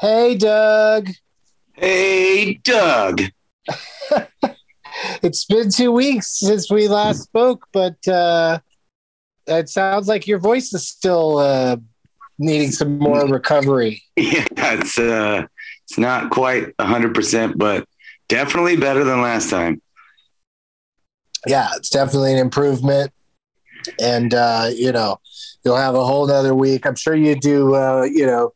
[0.00, 1.10] Hey, Doug.
[1.74, 3.20] Hey, Doug.
[5.22, 8.60] it's been two weeks since we last spoke, but uh,
[9.46, 11.76] it sounds like your voice is still uh,
[12.38, 14.02] needing some more recovery.
[14.16, 15.46] Yeah, it's uh,
[15.84, 17.86] it's not quite hundred percent, but
[18.30, 19.82] definitely better than last time.
[21.46, 23.12] Yeah, it's definitely an improvement,
[24.00, 25.20] and uh, you know,
[25.62, 26.86] you'll have a whole nother week.
[26.86, 27.74] I'm sure you do.
[27.74, 28.54] Uh, you know,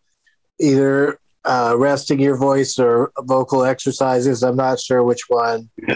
[0.59, 4.43] either uh, resting your voice or vocal exercises.
[4.43, 5.71] I'm not sure which one.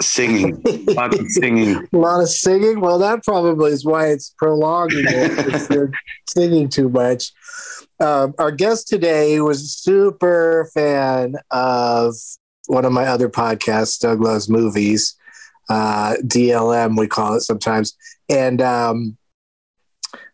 [0.00, 2.80] singing, lots of singing, a lot of singing.
[2.80, 5.70] Well, that probably is why it's prolonging it.
[5.70, 5.92] you're
[6.28, 7.32] singing too much.
[8.00, 12.14] Um, our guest today was a super fan of
[12.66, 15.16] one of my other podcasts, Doug Loves Movies,
[15.68, 17.96] uh, DLM, we call it sometimes.
[18.28, 19.17] And um,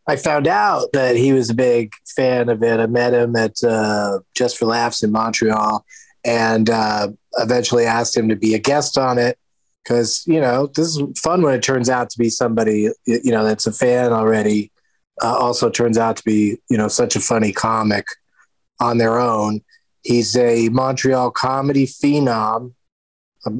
[0.06, 2.78] I found out that he was a big fan of it.
[2.78, 5.84] I met him at uh, Just for Laughs in Montreal
[6.24, 9.38] and uh, eventually asked him to be a guest on it
[9.82, 13.44] because, you know, this is fun when it turns out to be somebody, you know,
[13.44, 14.70] that's a fan already.
[15.22, 18.06] Uh, also turns out to be, you know, such a funny comic
[18.80, 19.60] on their own.
[20.02, 22.72] He's a Montreal comedy phenom.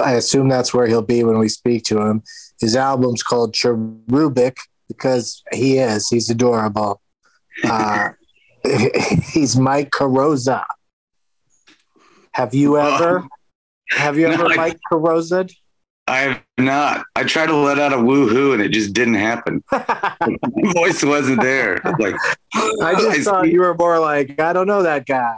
[0.02, 2.22] I assume that's where he'll be when we speak to him.
[2.60, 4.56] His album's called Cherubic
[4.88, 6.08] because he is.
[6.08, 7.00] He's adorable.
[7.64, 8.10] Uh,
[9.32, 10.64] he's Mike Carrozza.
[12.32, 13.24] Have you ever?
[13.90, 15.50] Have you ever No, I- Mike Carrozza?
[16.06, 17.06] I have not.
[17.16, 19.64] I tried to let out a woohoo and it just didn't happen.
[19.72, 20.16] My
[20.74, 21.80] voice wasn't there.
[21.82, 22.14] I was Like
[22.82, 23.52] I just thought see.
[23.52, 25.34] you were more like I don't know that guy.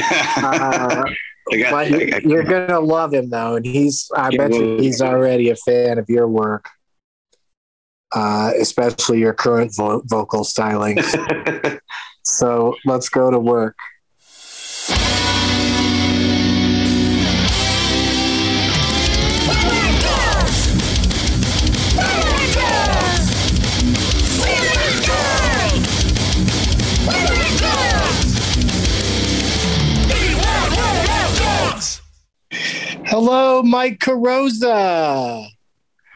[0.00, 1.04] Uh,
[1.52, 4.10] I got, but I you're gonna love him though, and he's.
[4.16, 6.70] I Yeah, bet you he's already a fan of your work,
[8.12, 10.98] uh, especially your current vo- vocal styling.
[12.22, 13.76] so let's go to work.
[33.08, 35.55] Hello, Mike Carrozza.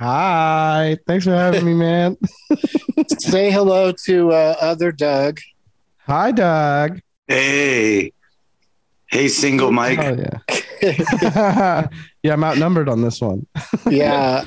[0.01, 0.97] Hi.
[1.07, 2.17] Thanks for having me, man.
[3.19, 5.41] Say hello to uh, other Doug.
[6.07, 7.01] Hi, Doug.
[7.29, 8.11] hey,
[9.09, 9.99] hey, single Mike.
[9.99, 10.41] Oh,
[10.83, 11.87] yeah.
[12.23, 13.47] yeah, I'm outnumbered on this one.
[13.91, 14.45] yeah,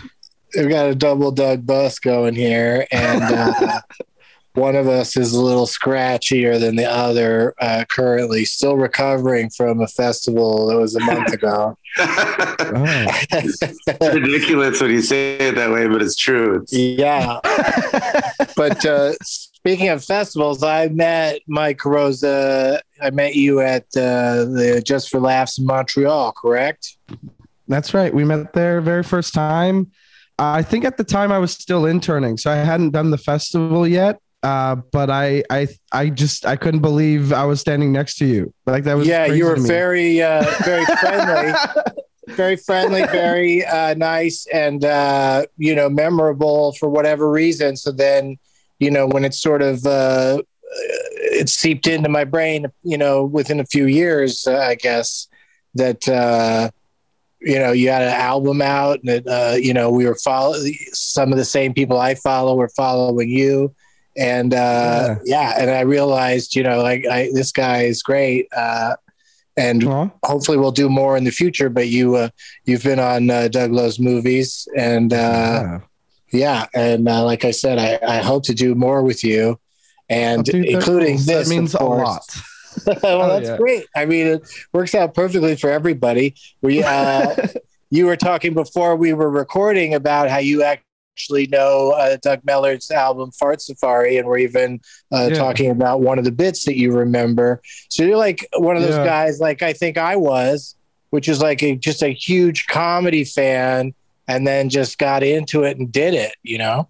[0.55, 3.81] we've got a double Doug bus going here, and uh,
[4.53, 7.55] one of us is a little scratchier than the other.
[7.59, 11.77] Uh, currently, still recovering from a festival that was a month ago.
[11.97, 13.05] Oh.
[13.31, 13.61] It's
[14.01, 16.61] ridiculous when you say it that way, but it's true.
[16.61, 17.39] It's, yeah,
[18.55, 22.81] but uh, speaking of festivals, I met Mike Rosa.
[23.01, 26.97] I met you at uh, the Just for Laughs in Montreal, correct?
[27.67, 28.13] That's right.
[28.13, 29.91] We met there very first time.
[30.37, 33.87] I think at the time I was still interning, so I hadn't done the festival
[33.87, 34.19] yet.
[34.43, 38.53] Uh, but I, I, I just I couldn't believe I was standing next to you.
[38.65, 41.53] Like that was yeah, you were very, uh, very friendly.
[42.29, 47.77] very friendly, very uh, nice, and uh, you know memorable for whatever reason.
[47.77, 48.37] So then,
[48.79, 50.41] you know, when it sort of uh,
[50.73, 55.27] it seeped into my brain, you know, within a few years, uh, I guess
[55.75, 56.69] that uh,
[57.39, 60.55] you know you had an album out, and it, uh, you know we were follow
[60.91, 63.73] some of the same people I follow were following you.
[64.17, 65.55] And uh, yeah.
[65.59, 68.95] and I realized, you know, like I, this guy is great, uh,
[69.57, 70.09] and Aw.
[70.23, 71.69] hopefully we'll do more in the future.
[71.69, 72.29] But you, uh,
[72.65, 75.17] you've been on uh, Doug Loves Movies, and uh,
[75.63, 75.79] Yeah.
[76.31, 79.59] yeah, and uh, like I said, I, I hope to do more with you,
[80.09, 82.23] and Oh, dude, that- including that this, means a lot.
[83.03, 83.57] well, that's yeah.
[83.57, 83.85] great.
[83.95, 84.41] I mean, it
[84.73, 86.35] works out perfectly for everybody.
[86.61, 87.35] We, uh,
[87.91, 90.63] you were talking before we were recording about how you
[91.13, 94.81] actually know uh, Doug Mellard's album Fart Safari, and we're even
[95.13, 95.37] uh, Yeah.
[95.37, 97.61] talking about one of the bits that you remember.
[97.89, 99.05] So you're like one of those Yeah.
[99.05, 100.75] guys, like I think I was,
[101.11, 103.93] which is like a, just a huge comedy fan,
[104.27, 106.33] and then just got into it and did it.
[106.41, 106.89] You know?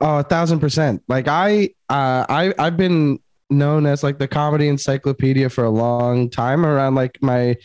[0.00, 1.02] Oh, a thousand percent.
[1.08, 3.18] Like I, uh, I, I've been
[3.50, 6.64] known as like the comedy encyclopedia for a long time.
[6.64, 7.56] Around like my,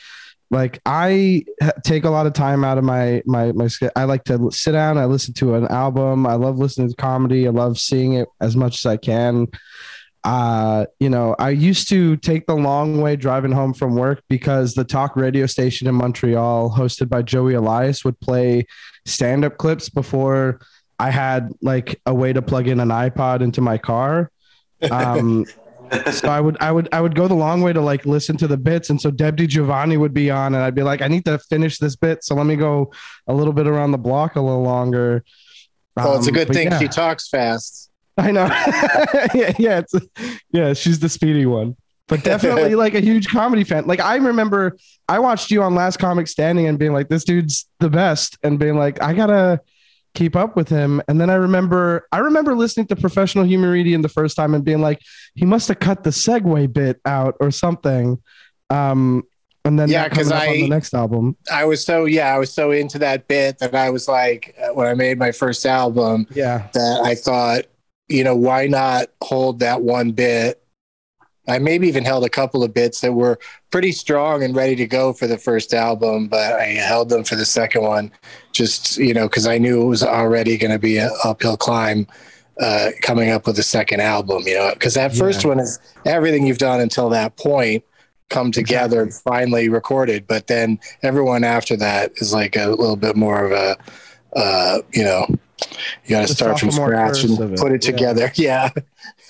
[0.52, 1.44] like I
[1.84, 3.68] take a lot of time out of my my my.
[3.96, 4.98] I like to sit down.
[4.98, 6.26] I listen to an album.
[6.28, 7.48] I love listening to comedy.
[7.48, 9.48] I love seeing it as much as I can.
[10.24, 14.74] Uh, you know, I used to take the long way driving home from work because
[14.74, 18.66] the talk radio station in Montreal, hosted by Joey Elias, would play
[19.06, 20.60] stand up clips before
[20.98, 24.32] I had like a way to plug in an iPod into my car.
[24.92, 25.46] Um,
[26.12, 28.48] so I would, I would, I would go the long way to like listen to
[28.48, 28.90] the bits.
[28.90, 31.78] And so Deb Giovanni would be on and I'd be like, I need to finish
[31.78, 32.24] this bit.
[32.24, 32.92] So let me go
[33.28, 35.24] a little bit around the block a little longer.
[35.96, 36.80] Well, it's a Um, good thing yeah.
[36.80, 37.90] she talks fast.
[38.18, 38.46] I know.
[39.34, 39.94] yeah, yeah, it's
[40.52, 41.76] yeah, she's the speedy one.
[42.08, 43.86] But definitely like a huge comedy fan.
[43.88, 44.78] Like I remember
[45.10, 48.58] I watched you on Last Comic Standing and being like, this dude's the best, and
[48.60, 49.62] being like, I gotta
[50.16, 51.02] keep up with him.
[51.08, 54.82] And then I remember I remember listening to Professional Humoridian the first time and being
[54.82, 55.02] like,
[55.36, 58.22] he must have cut the segue bit out or something.
[58.70, 59.24] Um
[59.64, 61.38] and then Yeah, because coming 'cause on I- the next album.
[61.52, 64.74] I was so yeah, I was so into that bit that I was like, uh,
[64.74, 66.68] when I made my first album, Yeah.
[66.74, 67.66] that I thought,
[68.08, 70.62] you know, why not hold that one bit?
[71.48, 73.40] I maybe even held a couple of bits that were
[73.72, 77.36] pretty strong and ready to go for the first album, but I held them for
[77.36, 78.12] the second one,
[78.52, 82.08] just you know, because I knew it was already going to be an uphill climb
[82.60, 84.44] uh, coming up with the second album.
[84.48, 85.50] You know, because that first Yeah.
[85.50, 87.84] one is everything you've done until that point
[88.30, 93.16] come together and finally recorded, but then everyone after that is like a little bit
[93.16, 93.78] more of a,
[94.36, 95.28] uh, you know,
[96.06, 97.92] you got to start from scratch and it, put it yeah.
[97.92, 98.32] together.
[98.36, 98.70] Yeah.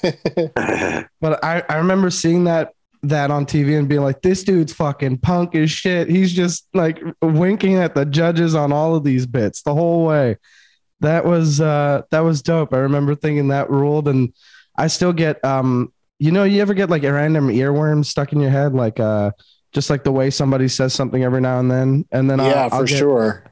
[1.22, 2.74] But I, I remember seeing that
[3.04, 6.10] that on TV and being like, this dude's fucking punk as shit.
[6.10, 10.38] He's just like winking at the judges on all of these bits the whole way.
[11.02, 12.74] That was uh that was dope.
[12.74, 14.34] I remember thinking that ruled and
[14.78, 18.40] I still get um you know, you ever get like a random earworm stuck in
[18.40, 19.32] your head, like uh
[19.72, 22.06] just like the way somebody says something every now and then.
[22.12, 23.44] And then I'll, yeah, I'll for get, sure.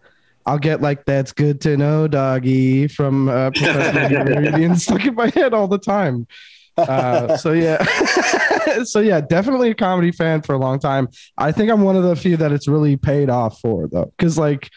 [0.45, 5.29] I'll get like that's good to know, doggy, from uh, Professional Humoridian stuck in my
[5.29, 6.27] head all the time.
[6.75, 7.83] Uh, so yeah,
[8.83, 11.07] so yeah, definitely a comedy fan for a long time.
[11.37, 14.37] I think I'm one of the few that it's really paid off for though, because
[14.37, 14.69] like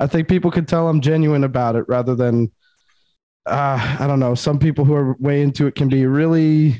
[0.00, 2.52] I think people can tell I'm genuine about it rather than
[3.46, 4.34] uh, I don't know.
[4.34, 6.78] Some people who are way into it can be really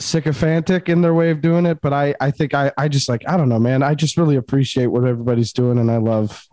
[0.00, 3.22] sycophantic in their way of doing it, but I I think I I just like
[3.28, 3.82] I don't know, man.
[3.82, 6.46] I just really appreciate what everybody's doing, and I love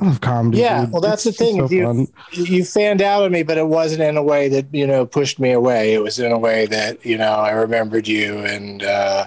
[0.00, 0.58] I love comedy.
[0.58, 0.92] Yeah, dude.
[0.92, 1.68] well, that's It's- the thing.
[1.68, 2.06] so You- fun.
[2.32, 5.38] You fanned out on me, but it wasn't in a way that, you know, pushed
[5.38, 5.92] me away.
[5.94, 9.26] It was in a way that, you know, I remembered you and, uh,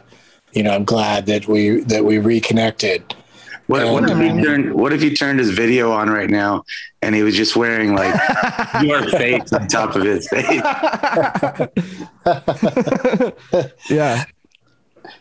[0.53, 3.03] you know, I'm glad that we, that we reconnected.
[3.67, 4.73] What, what if he turned?
[4.73, 6.65] What if he turned his video on right now
[7.01, 8.13] and he was just wearing like
[8.83, 10.61] your face on top of his face?
[13.89, 14.23] yeah.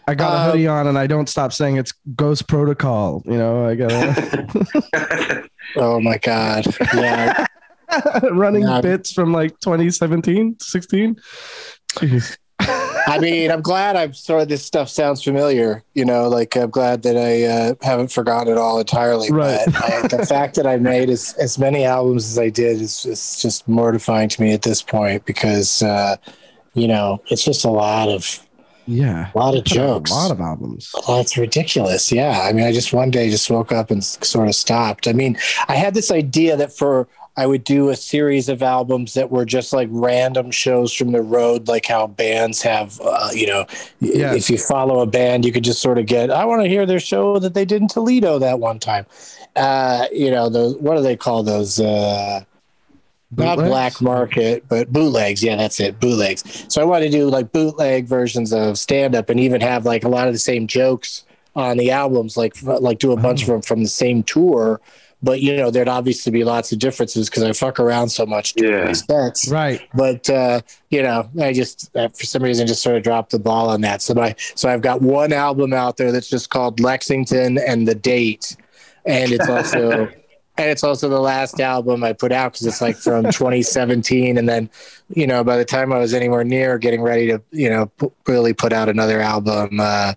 [0.09, 3.23] I got a Um, hoodie on and I don't stop saying it's Ghost Protocol.
[3.25, 6.67] You know, I got Oh my God.
[6.95, 7.47] Yeah.
[8.31, 8.81] running Yeah.
[8.81, 11.17] bits from like 2017, 16.
[11.95, 12.37] Jeez.
[13.05, 15.83] I mean, I'm glad I'm of this stuff sounds familiar.
[15.95, 19.31] You know, like I'm glad that I uh, haven't forgotten it all entirely.
[19.31, 19.61] Right.
[19.67, 23.05] But I, the fact that I made as, as many albums as I did is,
[23.05, 26.17] is just mortifying to me at this point because, uh,
[26.75, 28.39] you know, it's just a lot of
[28.87, 29.31] Yeah.
[29.35, 30.11] a lot of jokes.
[30.11, 30.91] A lot of albums.
[31.07, 32.11] Well, it's ridiculous.
[32.13, 32.41] Yeah.
[32.43, 35.07] I mean, I just one day just woke up and sort of stopped.
[35.09, 39.15] I mean, I had this idea that for I would do a series of albums
[39.15, 43.47] that were just like random shows from the road, like how bands have, uh, you
[43.47, 43.65] know,
[44.01, 44.37] Yes.
[44.37, 46.85] if you follow a band, you could just sort of get, I want to hear
[46.85, 49.07] their show that they did in Toledo that one time.
[49.57, 51.81] Uh, you know, those, what do they call those?
[51.81, 52.43] Uh,
[53.37, 55.43] not black market, but bootlegs.
[55.43, 56.67] Yeah, that's it, bootlegs.
[56.69, 60.05] So I want to do like bootleg versions of stand up and even have like
[60.05, 61.25] a lot of the same jokes
[61.55, 64.81] on the albums, like like do a bunch of them from the same tour.
[65.25, 68.55] But you know, there'd obviously be lots of differences because I fuck around so much
[68.57, 68.87] Yeah.
[68.89, 69.49] these sets.
[69.49, 69.81] Right.
[69.95, 73.39] But uh, you know, I just uh, for some reason just sort of dropped the
[73.39, 74.03] ball on that.
[74.03, 77.95] So my so I've got one album out there that's just called Lexington and the
[77.95, 78.57] Date,
[79.07, 80.09] and it's also
[80.59, 84.37] and it's also the last album I put out because it's like from 2017.
[84.39, 84.71] And then
[85.09, 88.09] you know, by the time I was anywhere near getting ready to you know p-
[88.27, 90.15] really put out another album, uh,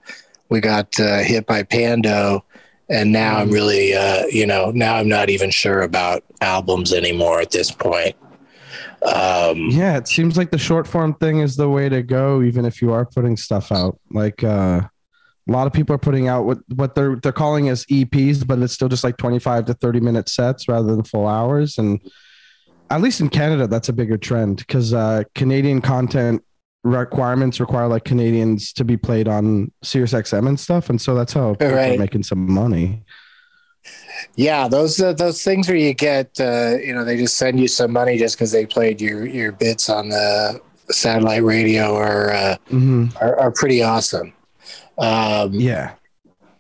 [0.50, 2.44] we got uh, hit by Pando,
[2.90, 7.42] and now I'm really, uh, you know, now I'm not even sure about albums anymore
[7.42, 8.16] at this point.
[9.02, 12.66] Um, Yeah, it seems like the short form thing is the way to go, even
[12.66, 14.00] if you are putting stuff out.
[14.12, 14.82] Like uh,
[15.48, 18.60] a lot of people are putting out what what they're they're calling as EPs, but
[18.60, 21.78] it's still just like twenty five to thirty minute sets rather than full hours.
[21.78, 22.00] And
[22.90, 26.44] at least in Canada, that's a bigger trend because uh, Canadian content
[26.84, 31.34] requirements require like Canadians to be played on Sirius XM and stuff, and so that's
[31.34, 33.04] how people are making some money.
[34.36, 37.68] yeah, those uh, those things where you get, uh, you know, they just send you
[37.68, 40.60] some money just because they played your your bits on the
[40.92, 44.35] satellite radio are uh, hmm are, are pretty awesome.
[44.98, 45.94] Um, Yeah,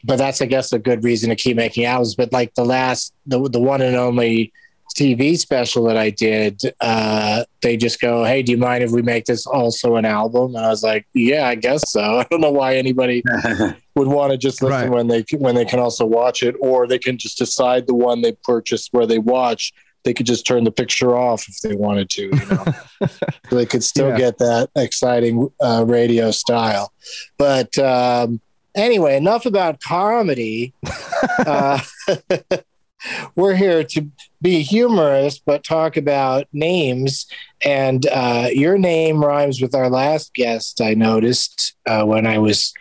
[0.04, 2.16] but that's I guess a good reason to keep making albums.
[2.16, 4.52] But like the last, the the one and only
[4.96, 9.02] TV special that I did, uh, they just go, "Hey, do you mind if we
[9.02, 12.40] make this also an album?" And I was like, "Yeah, I guess so." I don't
[12.42, 13.24] know why anybody
[13.96, 14.90] would want to just listen Right.
[14.90, 18.22] when they when they can also watch it, or they can just decide the one
[18.22, 19.74] they purchased where they watch.
[20.06, 22.22] They could just turn the picture off if they wanted to.
[22.22, 22.66] You know,
[23.02, 24.18] so they could still Yeah.
[24.18, 26.94] get that exciting uh, radio style.
[27.38, 28.40] But um,
[28.76, 30.74] anyway, enough about comedy.
[31.46, 31.80] uh,
[33.36, 34.08] we're here to
[34.42, 37.26] be humorous, but talk about names.
[37.64, 40.82] And uh, your name rhymes with our last guest.
[40.82, 42.74] I noticed uh, when I was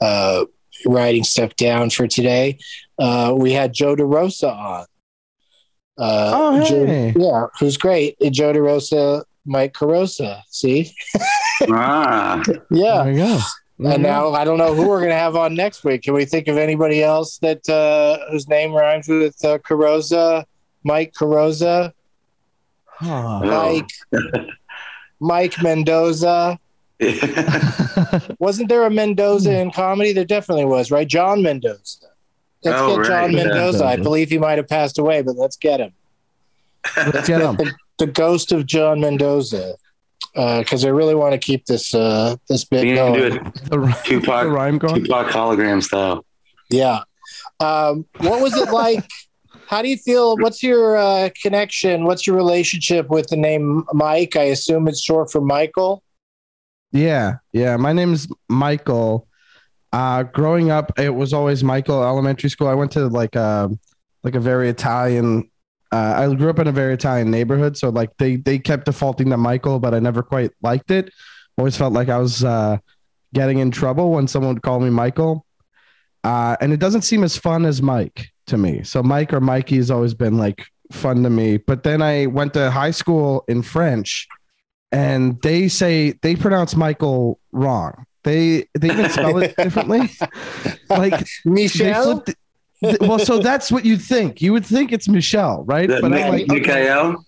[0.00, 0.44] uh,
[0.84, 2.58] writing stuff down for today.
[2.98, 4.86] Uh, we had Joe DeRosa on.
[5.98, 7.14] Uh, Oh, Joe- hey.
[7.16, 8.16] yeah, who's great.
[8.32, 10.42] Joe DeRosa, Mike Carrozza.
[10.50, 10.92] See,
[11.70, 13.04] ah, yeah.
[13.04, 13.38] there you go.
[13.78, 14.30] There And you go.
[14.30, 16.02] now I don't know who we're going to have on next week.
[16.02, 20.44] Can we think of anybody else that uh, whose name rhymes with uh, Carrozza?
[20.84, 21.92] Mike Carrozza,
[22.86, 23.40] Huh.
[23.40, 23.88] Mike,
[25.20, 26.58] Mike Mendoza.
[28.38, 30.12] Wasn't there a Mendoza in comedy?
[30.12, 31.06] There definitely was, right?
[31.08, 32.06] John Mendoza.
[32.66, 33.06] Let's Oh, get right.
[33.30, 33.44] John Yeah.
[33.44, 33.84] Mendoza.
[33.84, 35.92] I believe he might have passed away, but let's get him.
[36.96, 37.56] Let's get 'em.
[37.56, 39.74] The, the ghost of John Mendoza.
[40.34, 43.78] Because I really want to keep this uh, this bit we can do it The,
[43.80, 45.04] ri- Tupac, the rhyme going.
[45.04, 46.26] Tupac hologram style.
[46.68, 47.00] Yeah.
[47.60, 49.02] Um, what was it like?
[49.66, 50.36] How do you feel?
[50.36, 52.04] What's your uh, connection?
[52.04, 54.36] What's your relationship with the name Mike?
[54.36, 56.02] I assume it's short for Michael.
[56.92, 57.76] Yeah, yeah.
[57.76, 59.26] My name's Michael.
[59.96, 62.04] Uh, growing up, it was always Michael.
[62.04, 63.70] Elementary school, I went to like a
[64.22, 65.50] like a very Italian.
[65.90, 69.30] Uh, I grew up in a very Italian neighborhood, so like they they kept defaulting
[69.30, 71.10] to Michael, but I never quite liked it.
[71.56, 72.76] Always felt like I was uh,
[73.32, 75.46] getting in trouble when someone would call me Michael,
[76.24, 78.82] uh, and it doesn't seem as fun as Mike to me.
[78.82, 81.56] So Mike or Mikey has always been like fun to me.
[81.56, 84.28] But then I went to high school in French
[84.92, 88.04] and they say they pronounce Michael wrong.
[88.26, 90.10] They they even spell it differently.
[90.90, 92.04] like they Michelle.
[92.20, 92.28] flipped
[92.82, 94.42] it- well, so that's what you'd think.
[94.42, 95.88] You would think it's Michelle, right?
[95.88, 96.60] The- But I'm like, okay.
[96.90, 97.24] Mikael?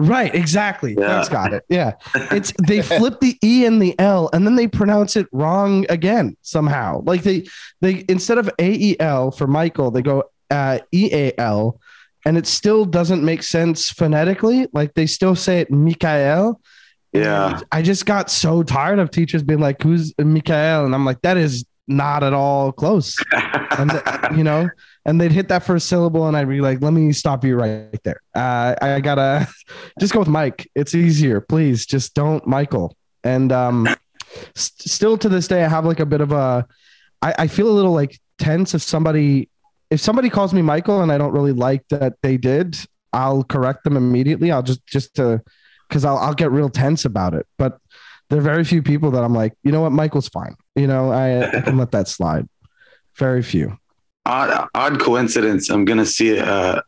[0.00, 0.94] right, exactly.
[0.98, 1.06] Yeah.
[1.22, 1.64] Thanks, got it.
[1.68, 1.92] Yeah,
[2.32, 6.36] it's they flip the e and the l, and then they pronounce it wrong again
[6.42, 7.02] somehow.
[7.06, 7.46] Like they
[7.80, 11.78] they instead of a e l for Michael, they go uh, e a l,
[12.26, 14.66] and it still doesn't make sense phonetically.
[14.72, 16.60] Like they still say it Mikael.
[17.12, 17.56] Yeah.
[17.56, 21.20] And I just got so tired of teachers being like, "Who's Mikael?" And I'm like,
[21.22, 23.16] "That is not at all close."
[23.78, 24.68] And the- you know,
[25.06, 27.98] and they'd hit that first syllable, and I'd be like, "Let me stop you right
[28.04, 28.20] there.
[28.34, 29.48] Uh, I gotta
[30.00, 30.68] just go with Mike.
[30.74, 31.86] It's easier, please.
[31.86, 33.88] Just don't Michael." And um,
[34.54, 36.66] st- still to this day, I have like a bit of a.
[37.22, 39.48] I, I feel a little like tense if somebody
[39.90, 42.76] if somebody calls me Michael and I don't really like that they did.
[43.14, 44.52] I'll correct them immediately.
[44.52, 45.40] I'll just just to
[45.92, 47.46] because I'll I'll get real tense about it.
[47.58, 47.78] But
[48.30, 50.56] there are very few people that I'm like, you know what, Michael's fine.
[50.74, 52.48] You know, I, I can let that slide.
[53.16, 53.76] Very few.
[54.24, 55.68] odd, odd coincidence.
[55.68, 56.80] I'm gonna see uh,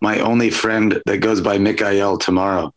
[0.00, 2.72] my only friend that goes by Mikael tomorrow.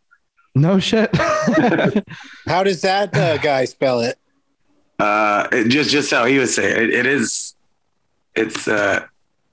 [0.55, 1.15] No shit.
[2.45, 4.17] How does that uh, guy spell it?
[4.99, 6.77] Uh, it, just just how he would say it.
[6.77, 7.55] it, it is.
[8.35, 9.05] It's uh,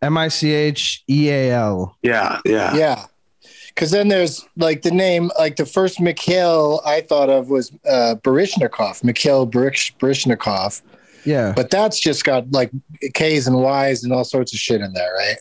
[0.03, 1.97] M I C H E A L.
[2.03, 3.07] yeah, yeah, Yeah.
[3.79, 8.17] Because then there's like the name, like the first Mikhail I thought of was uh,
[8.25, 10.83] Baryshnikov, Mikhail Barish- Baryshnikov.
[11.25, 11.53] Yeah.
[11.55, 12.73] But that's just got like
[13.15, 15.37] K's and Y's and all sorts of shit in there, right?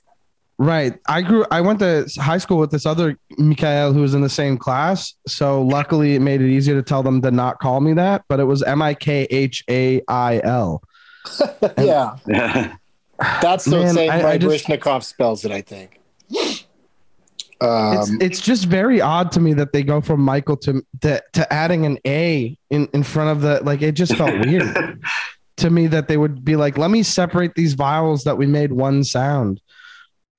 [0.60, 1.00] Right.
[1.08, 4.29] I grew I went to high school with this other Mikhail who was in the
[4.29, 5.15] same class.
[5.27, 8.39] So luckily it made it easier to tell them to not call me that, but
[8.39, 10.84] it was M I K H A I L.
[11.79, 12.17] yeah.
[13.41, 15.97] That's the Man, same I- way I just- Baryshnikov spells it, I think.
[17.60, 21.22] It's Um, it's just very odd to me that they go from Michael to to,
[21.34, 25.02] to adding an A in, in front of the like it just felt weird.
[25.58, 28.72] to me that they would be like, let me separate these vowels that we made
[28.72, 29.60] one sound.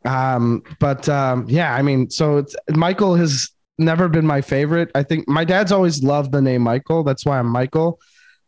[0.05, 4.91] Um, but um, yeah, I mean, so it's Michael has never been my favorite.
[4.95, 7.03] I think my dad's always loved the name Michael.
[7.03, 8.01] That's why I'm Michael.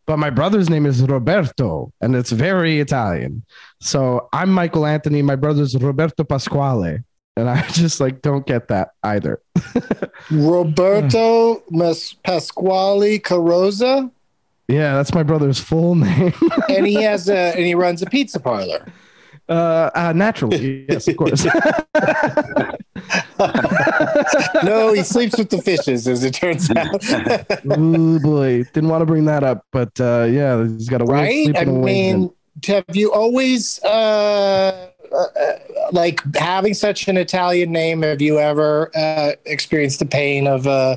[0.07, 3.45] But my brother's name is Roberto, and it's very Italian.
[3.81, 5.23] So I'm Michael Anthony.
[5.23, 7.01] My brother's Roberto Pasquale,
[7.41, 9.41] and I just like don't get that either.
[10.31, 14.11] Roberto Mas- Pasquale Carrozza,
[14.69, 16.33] yeah, that's my brother's full name.
[16.69, 18.87] and he has a and he runs a pizza parlor.
[19.49, 21.45] uh, uh, naturally, yes, of course.
[24.63, 27.03] No, he sleeps with the fishes, as it turns out.
[27.71, 31.57] oh boy, didn't want to bring that up, but uh, yeah, he's got a right?
[31.57, 32.31] I mean,
[32.67, 35.59] have you always uh, uh,
[35.93, 38.03] like having such an Italian name?
[38.03, 40.97] Have you ever uh, experienced the pain of uh,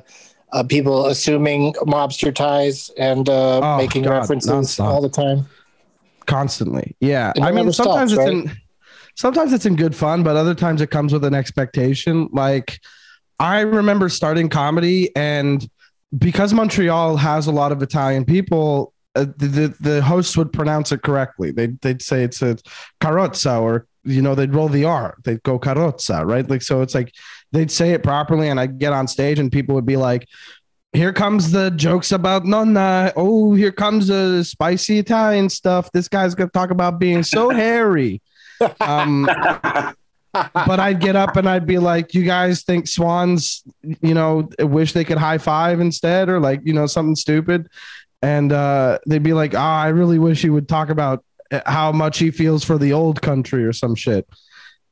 [0.51, 4.85] uh, people assuming mobster ties and uh, Oh, making God, references nonstop.
[4.85, 5.45] all the time?
[6.25, 6.95] constantly.
[6.99, 8.57] Yeah, I mean, sometimes stops, it's in
[9.15, 12.29] sometimes it's in good fun, but other times it comes with an expectation.
[12.31, 12.79] Like
[13.39, 15.67] I remember starting comedy, and
[16.17, 18.93] because Montreal has a lot of Italian people.
[19.15, 21.51] Uh, the, the the hosts would pronounce it correctly.
[21.51, 22.57] They'd they'd say it's a
[22.99, 25.15] carrozza or you know they'd roll the R.
[25.23, 26.49] They'd go carrozza, right?
[26.49, 27.13] Like so, it's like
[27.51, 30.27] they'd say it properly, and I'd get on stage, and people would be like,
[30.93, 33.11] here comes the jokes about nonna.
[33.15, 35.91] Oh, here comes the spicy Italian stuff.
[35.91, 38.21] This guy's gonna talk about being so hairy.
[38.79, 39.27] Um,
[40.33, 44.93] but I'd get up and I'd be like, "You guys think swans, you know, wish
[44.93, 47.69] they could high five instead, or like, you know, something stupid?"
[48.21, 51.25] And uh, they'd be like, "Ah, I really wish you would talk about
[51.65, 54.27] how much he feels for the old country or some shit."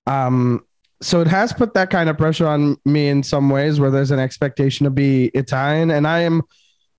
[0.07, 0.65] Um,
[1.01, 4.11] so it has put that kind of pressure on me in some ways where there's
[4.11, 5.89] an expectation to be Italian.
[5.91, 6.43] And I am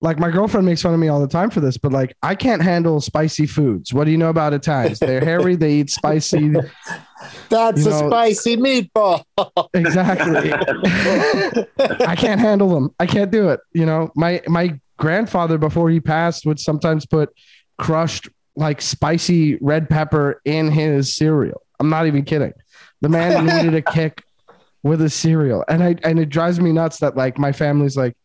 [0.01, 2.35] like, my girlfriend makes fun of me all the time for this, but like, I
[2.35, 3.93] can't handle spicy foods.
[3.93, 4.99] What do you know about Italians?
[4.99, 6.51] They're hairy, they eat spicy.
[7.49, 9.23] That's a know- spicy meatball.
[9.73, 10.51] Exactly.
[12.05, 12.93] I can't handle them.
[12.99, 13.61] I can't do it.
[13.71, 17.29] You know, my, my grandfather, before he passed, would sometimes put
[17.77, 21.61] crushed like spicy red pepper in his cereal.
[21.79, 22.53] I'm not even kidding.
[23.01, 24.23] The man needed a kick
[24.83, 25.63] with his cereal.
[25.67, 28.15] And I and it drives me nuts that like my family's like,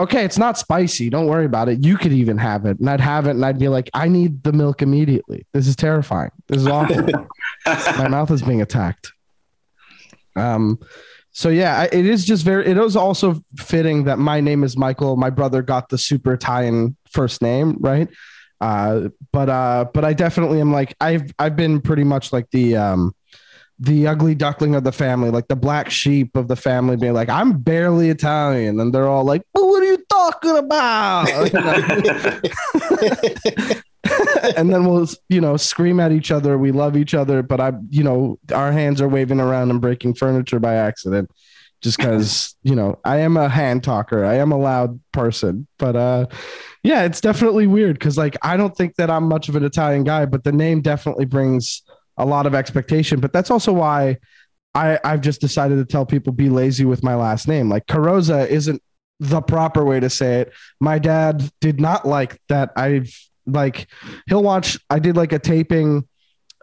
[0.00, 1.08] okay, it's not spicy.
[1.10, 1.84] Don't worry about it.
[1.84, 2.78] You could even have it.
[2.78, 5.46] And I'd have it and I'd be like, I need the milk immediately.
[5.52, 6.30] This is terrifying.
[6.48, 7.06] This is awful.
[7.66, 9.12] my mouth is being attacked.
[10.36, 10.78] Um
[11.30, 14.76] so yeah, I- it is just very it is also fitting that my name is
[14.76, 15.16] Michael.
[15.16, 18.08] My brother got the super Italian first name, right?
[18.60, 22.76] Uh but uh but I definitely am like I've I've been pretty much like the
[22.76, 23.14] um
[23.78, 27.28] the ugly duckling of the family, like the black sheep of the family, being like,
[27.28, 28.78] I'm barely Italian.
[28.78, 31.28] And they're all like, well, what are you talking about?
[34.56, 36.56] and then we'll, you know, scream at each other.
[36.56, 40.14] We love each other, but I, you know, our hands are waving around and breaking
[40.14, 41.30] furniture by accident
[41.80, 44.24] just because, you know, I am a hand talker.
[44.24, 45.66] I am a loud person.
[45.78, 46.26] But uh,
[46.84, 50.04] yeah, it's definitely weird because, like, I don't think that I'm much of an Italian
[50.04, 51.82] guy, but the name definitely brings
[52.18, 53.20] a lot of expectation.
[53.20, 54.18] But that's also why
[54.74, 57.70] I, I've just decided to tell people be lazy with my last name.
[57.70, 58.82] Like Carrozza isn't
[59.18, 60.52] the proper way to say it.
[60.78, 62.70] My dad did not like that.
[62.76, 63.10] I've
[63.46, 63.86] like
[64.26, 64.78] he'll watch.
[64.90, 66.06] I did like a taping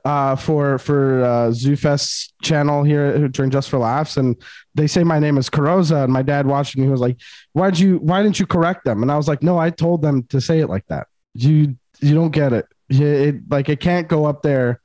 [0.06, 4.36] uh, for for uh, Zoofest channel here during Just for Laughs, and
[4.76, 6.84] they say my name is Carrozza, and my dad watched me.
[6.86, 7.18] he was like,
[7.54, 7.98] "Why'd you?
[7.98, 10.60] Why didn't you correct them?" And I was like, "No, I told them to say
[10.60, 11.08] it like that.
[11.34, 12.66] You you don't get it.
[12.90, 14.80] You- It like it can't go up there."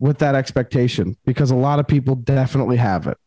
[0.00, 3.18] with that expectation because a lot of people definitely have it.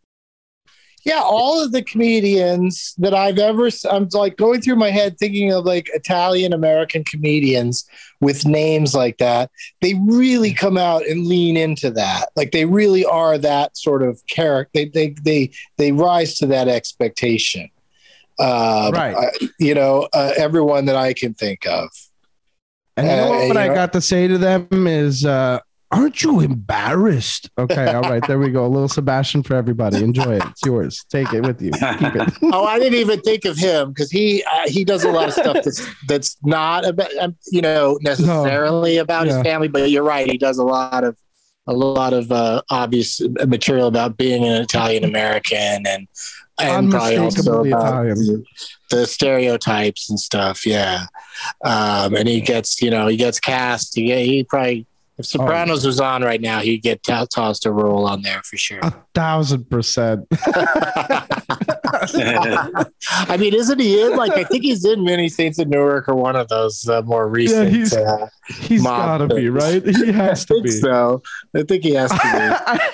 [1.04, 5.52] Yeah, all of the comedians that I've ever, I'm like going through my head thinking
[5.52, 7.86] of like Italian American comedians
[8.20, 9.50] with names like that.
[9.82, 12.28] They really come out and lean into that.
[12.36, 14.70] Like they really are that sort of character.
[14.76, 17.70] They they they they rise to that expectation.
[18.40, 19.16] Uh, Right.
[19.18, 21.90] I- you know, uh, everyone that I can think of.
[22.98, 25.60] And you know Uh, what you I know- got to say to them is, uh,
[25.92, 27.50] aren't you embarrassed?
[27.58, 28.66] Okay, all right, there we go.
[28.66, 30.04] A little Sebastian for everybody.
[30.04, 30.44] Enjoy it.
[30.46, 31.06] It's yours.
[31.10, 31.72] Take it with you.
[31.72, 32.34] Keep it.
[32.54, 35.34] oh, I didn't even think of him because he uh, he does a lot of
[35.34, 39.34] stuff that's that's not about um, you know necessarily about Yeah.
[39.36, 40.30] his family, but you're right.
[40.30, 41.18] He does a lot of
[41.68, 46.08] a lot of uh, obvious material about being an Italian American and
[46.60, 48.46] and probably also about Italian.
[48.90, 50.66] the stereotypes and stuff.
[50.66, 51.06] Yeah,
[51.64, 53.96] um, and he gets you know he gets cast.
[53.96, 54.86] He he probably.
[55.22, 58.58] If Sopranos was on right now, he'd get t- tossed a role on there for
[58.58, 58.80] sure.
[58.82, 60.26] A thousand percent.
[61.94, 64.16] I mean, isn't he in?
[64.16, 67.28] Like, I think he's in Many Saints of Newark or one of those uh, more
[67.28, 67.70] recent.
[67.72, 69.86] he's- uh, He's Mob gotta be right.
[69.86, 70.72] He has I to think be.
[70.72, 71.22] so.
[71.56, 72.90] I think he has to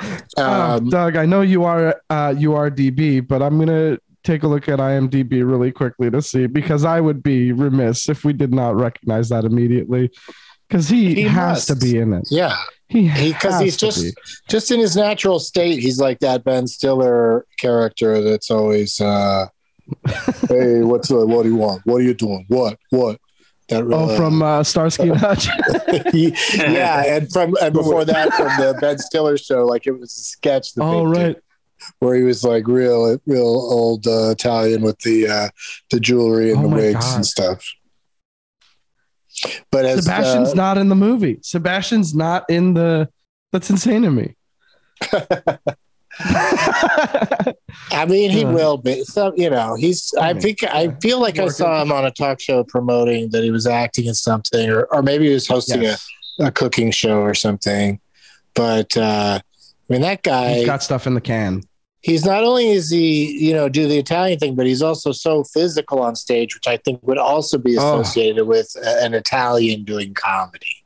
[0.00, 0.06] be.
[0.36, 4.42] Oh, Um, Doug, I know you are uh, you are DB, but I'm gonna take
[4.44, 8.32] a look at IMDb really quickly to see because I would be remiss if we
[8.32, 10.10] did not recognize that immediately
[10.68, 12.28] because he, He has to be in it.
[12.30, 12.56] yeah,
[12.88, 14.12] He because has he's just be.
[14.48, 15.80] just in his natural state.
[15.80, 19.46] He's like that Ben Stiller character that's always, uh,
[20.48, 21.82] "Hey, what's uh, what do you want?
[21.86, 22.44] What are you doing?
[22.48, 23.18] What what?"
[23.68, 25.46] That oh uh, from uh, Starsky and Hutch.
[26.14, 30.20] yeah, and from and before that from the Ben Stiller show, like it was a
[30.22, 30.72] sketch.
[30.74, 31.34] The oh right.
[31.34, 31.42] Dick,
[32.00, 35.48] where he was like real, real old uh, Italian with the uh,
[35.90, 37.16] the jewelry and Oh the wigs God.
[37.16, 37.64] and stuff.
[39.70, 41.38] But as Sebastian's uh, not in the movie.
[41.42, 43.08] Sebastian's not in the.
[43.52, 44.34] That's insane to me.
[46.20, 48.52] I mean, he Yeah.
[48.52, 49.04] will be.
[49.04, 50.12] So you know, he's.
[50.20, 50.40] I Yeah.
[50.40, 53.66] think I feel like I saw him on a talk show promoting that he was
[53.66, 56.06] acting in something, or or maybe he was hosting Yes.
[56.40, 58.00] a, a cooking show or something.
[58.54, 60.54] But uh, I mean, that guy.
[60.54, 61.62] He's got stuff in the can.
[62.00, 65.44] He's not only is he you know do the Italian thing, but he's also so
[65.44, 68.00] physical on stage, which I think would also be Oh.
[68.00, 70.84] associated with an Italian doing comedy.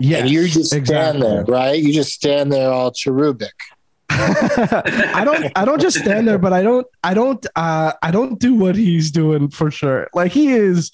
[0.00, 1.82] Yeah, and you just stand there, right?
[1.82, 3.54] You just stand there all cherubic.
[4.10, 8.38] I don't I don't just stand there, but I don't I don't uh I don't
[8.38, 10.08] do what he's doing for sure.
[10.14, 10.90] Like he is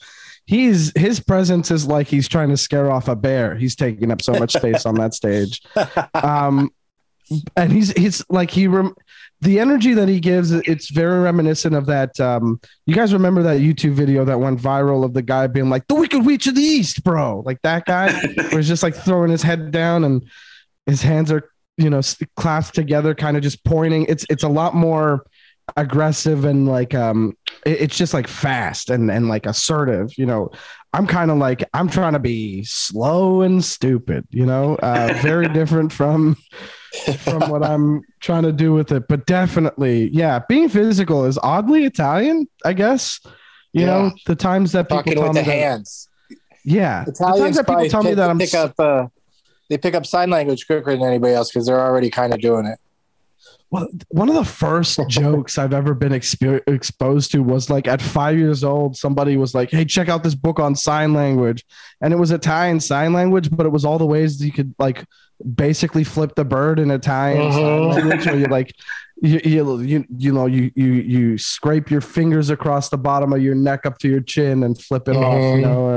[0.47, 3.55] he's his presence is like he's trying to scare off a bear.
[3.55, 5.63] He's taking up so much space on that stage.
[6.15, 6.71] Um
[7.57, 8.95] and he's he's like he rem-
[9.43, 13.61] the energy that he gives it's very reminiscent of that um you guys remember that
[13.61, 16.63] YouTube video that went viral of the guy being like the wicked witch of the
[16.63, 17.43] east bro.
[17.45, 18.07] Like that guy
[18.53, 20.25] was just like throwing his head down and
[20.87, 22.01] his hands are you know
[22.37, 24.07] clasped together kind of just pointing.
[24.09, 25.27] It's it's a lot more
[25.77, 30.51] aggressive and like um it- it's just like fast and and like assertive you know?
[30.95, 34.75] I'm kind of like i'm trying to be slow and stupid you know?
[34.77, 36.37] Uh very different from
[37.19, 41.85] from what i'm trying to do with it but definitely yeah being physical is oddly
[41.85, 43.19] italian i guess
[43.73, 43.87] you Yeah.
[43.87, 46.09] know the times that people Talking tell with me the that, hands.
[46.65, 48.75] yeah the times Italians that people tell me that i'm pick up.
[48.79, 49.07] Uh,
[49.71, 52.67] they pick up sign language quicker than anybody else because they're already kind of doing
[52.67, 52.79] it.
[53.71, 58.03] Well, one of the first jokes I've ever been expo- exposed to was like at
[58.03, 61.65] five years old, somebody was like, Hey, check out this book on sign language.
[62.03, 65.07] And it was Italian sign language, but it was all the ways you could like
[65.55, 68.73] basically flip the bird in Italian sign language where you like,
[69.21, 73.41] you, you, you, you know, you, you, you scrape your fingers across the bottom of
[73.43, 75.63] your neck up to your chin and flip it off, you Mhm.
[75.63, 75.89] know,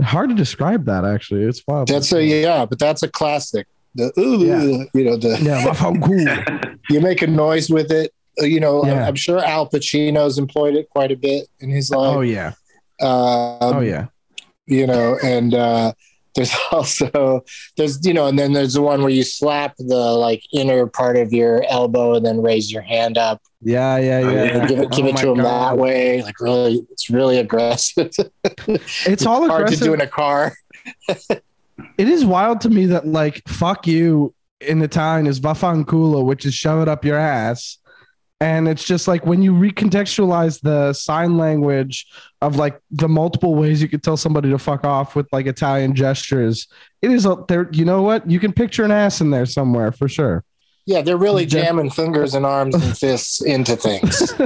[0.00, 1.42] uh, hard to describe that actually.
[1.42, 1.88] It's wild.
[1.88, 3.66] That's a yeah, but that's a classic.
[3.94, 4.84] The ooh, Yeah.
[4.94, 6.78] you know, the yeah, vaffanculo.
[6.90, 8.12] you make a noise with it.
[8.40, 9.06] Uh, You know, Yeah.
[9.06, 12.16] I'm sure Al Pacino's employed it quite a bit in his life.
[12.16, 12.52] oh yeah.
[13.00, 14.06] Um, Oh yeah.
[14.66, 15.92] you know, and uh,
[16.34, 17.42] there's also
[17.76, 21.16] there's you know, and then there's the one where you slap the like inner part
[21.16, 24.42] of your elbow and then raise your hand up Yeah, yeah, uh, yeah.
[24.58, 25.44] and give it give Oh it to him God.
[25.44, 26.22] that way.
[26.22, 28.10] Like really, it's really aggressive.
[29.06, 29.78] It's all hard aggressive.
[29.80, 30.54] to do in a car.
[31.08, 36.54] it is wild to me that like fuck you in Italian is vaffanculo, which is
[36.54, 37.78] shove it up your ass.
[38.42, 42.06] And it's just like when you recontextualize the sign language
[42.40, 45.94] of like the multiple ways you could tell somebody to fuck off with like Italian
[45.94, 46.66] gestures,
[47.02, 47.68] it is a there.
[47.72, 48.28] You know what?
[48.28, 50.42] You can picture an ass in there somewhere for sure.
[50.86, 54.32] Yeah, they're really jamming fingers and arms and fists into things.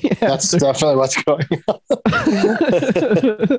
[0.00, 1.80] yeah, That's definitely what's going on.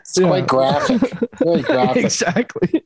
[0.00, 0.26] It's Yeah.
[0.28, 1.12] quite graphic.
[1.38, 2.04] Very graphic.
[2.04, 2.82] exactly.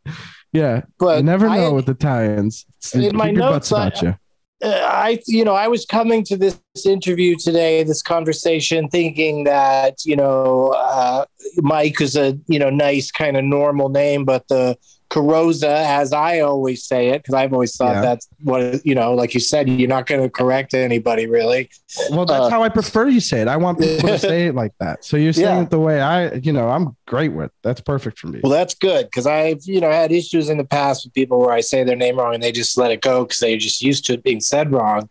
[0.53, 2.67] Yeah, But you never I- know with Italians.
[2.85, 4.17] It's- In my notes, I- you.
[4.65, 10.17] I, you know, I was coming to this interview today, this conversation, thinking that, you
[10.17, 14.77] know, uh, Mike is a, you know, nice kind of normal name, but the
[15.15, 18.01] Carrozza, as I always say it, because I've always thought Yeah.
[18.01, 21.71] that's what, you know, like you said, you're not going to correct anybody really.
[22.11, 23.47] Well, that's Uh, how I prefer you say it.
[23.49, 25.05] I want people to say it like that.
[25.05, 25.63] So you're saying Yeah.
[25.63, 27.53] it the way I, you know, I'm great with.
[27.63, 28.41] That's perfect for me.
[28.43, 31.53] Well, that's good because I've, you know, had issues in the past with people where
[31.53, 34.05] I say their name wrong and they just let it go because they're just used
[34.07, 35.09] to it being said wrong.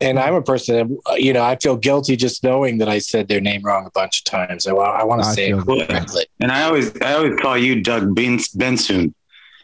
[0.00, 3.26] And I'm a person, that, you know, I feel guilty just knowing that I said
[3.26, 4.64] their name wrong a bunch of times.
[4.66, 6.24] I, wa- I want to say it correctly.
[6.38, 9.12] And I always, I always call you Doug Ben- Bensoon.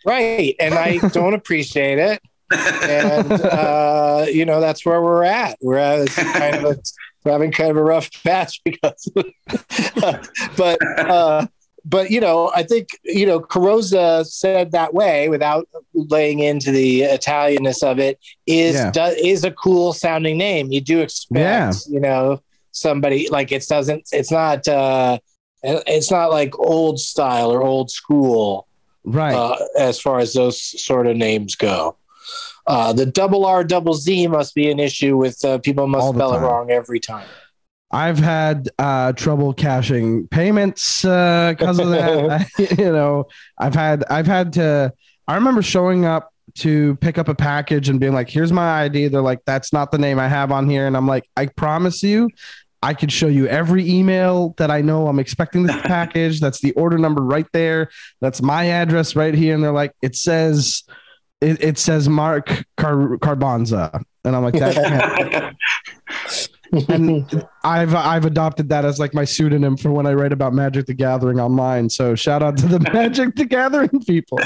[0.05, 0.55] Right.
[0.61, 2.21] And I don't appreciate it.
[2.53, 5.57] And, uh, you know, that's where we're at.
[5.61, 6.79] We're at kind of a,
[7.25, 9.09] we're having kind of a rough patch because,
[10.57, 11.47] but, uh,
[11.87, 17.03] but you know, I think you know, Carrozza said that way without laying into the
[17.03, 18.90] Italianness of it is Yeah.
[18.90, 20.71] do, is a cool sounding name.
[20.73, 21.73] You do expect, Yeah.
[21.93, 22.40] you know,
[22.73, 24.09] somebody like it doesn't.
[24.12, 24.67] It's not.
[24.69, 25.19] uh
[25.62, 28.67] It's not like old style or old school
[29.05, 29.35] Right.
[29.35, 31.97] uh, as far as those sort of names go.
[32.67, 36.35] Uh, the double R double Z must be an issue with uh, people must spell
[36.35, 37.27] it wrong every time.
[37.90, 42.49] I've had uh, trouble cashing payments because of that.
[42.79, 43.27] you know,
[43.59, 44.93] I've had I've had to.
[45.29, 49.09] I remember showing up to pick up a package and being like, "Here's my ID."
[49.09, 52.03] They're like, "That's not the name I have on here," and I'm like, "I promise
[52.03, 52.31] you."
[52.85, 56.38] I could show you every email that I know I'm expecting this package.
[56.38, 57.88] That's the order number right there.
[58.20, 59.55] That's my address right here.
[59.55, 60.83] And they're like, it says,
[61.40, 64.03] it, it says Mark Car- Carbonza.
[64.27, 65.55] And I'm like, that
[66.88, 70.85] and I've I've adopted that as like my pseudonym for when I write about Magic
[70.85, 71.88] the Gathering online.
[71.88, 74.40] So shout out to the Magic the Gathering people.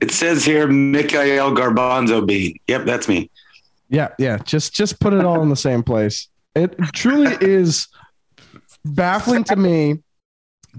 [0.00, 2.56] It says here, Mikhail Garbanzo Bean.
[2.68, 3.30] Yep, that's me.
[3.88, 4.38] Yeah, yeah.
[4.38, 6.28] Just just put it all in the same place.
[6.54, 7.88] It truly is
[8.84, 10.02] baffling to me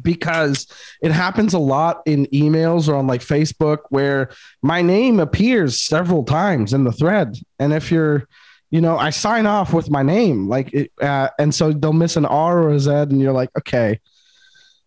[0.02, 0.68] because
[1.02, 4.30] it happens a lot in emails or on like Facebook where
[4.62, 7.38] my name appears several times in the thread.
[7.60, 8.28] And if you're,
[8.70, 12.16] you know, I sign off with my name, like, it, uh, and so they'll miss
[12.16, 14.00] an R or a Z, and you're like, okay,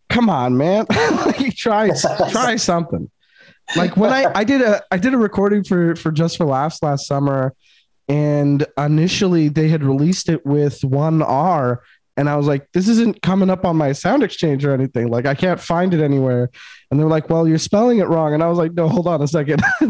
[0.09, 1.91] come on, man, like, try
[2.31, 3.11] try something.
[3.77, 6.83] Like when I I did a I did a recording for for Just for Laughs
[6.83, 7.55] last summer,
[8.09, 11.83] and initially they had released it with one R,
[12.17, 15.09] and I was like, this isn't coming up on my sound exchange or anything.
[15.09, 16.49] Like I can't find it anywhere.
[16.91, 18.35] And they're like, well, you're spelling it wrong.
[18.35, 19.61] And I was like, no, hold on a second.
[19.81, 19.89] you,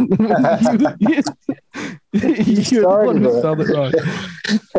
[2.12, 3.92] you, you're the one who spelled it wrong.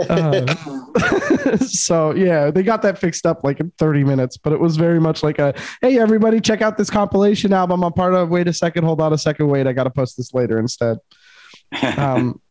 [0.10, 4.76] Uh, so yeah, they got that fixed up like in 30 minutes, but it was
[4.76, 8.30] very much like a, hey, everybody, check out this compilation album I'm part of.
[8.30, 10.98] Wait a second, hold on a second, wait, I got to post this later instead.
[11.98, 12.42] Um,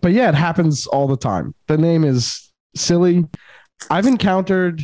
[0.00, 1.54] but yeah, it happens all the time.
[1.66, 3.24] The name is silly.
[3.90, 4.82] I've encountered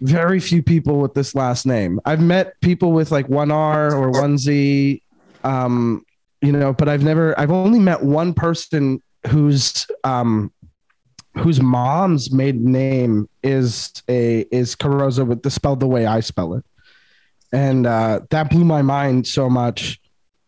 [0.00, 2.00] very few people with this last name.
[2.04, 5.02] I've met people with like one R or one Z,
[5.44, 6.04] um,
[6.40, 10.52] you know, but I've never, I've only met one person whose, um,
[11.34, 16.52] whose mom's maiden name is a is Carrozza with the spelled the way I spell
[16.54, 16.64] it,
[17.52, 19.98] and uh, that blew my mind so much.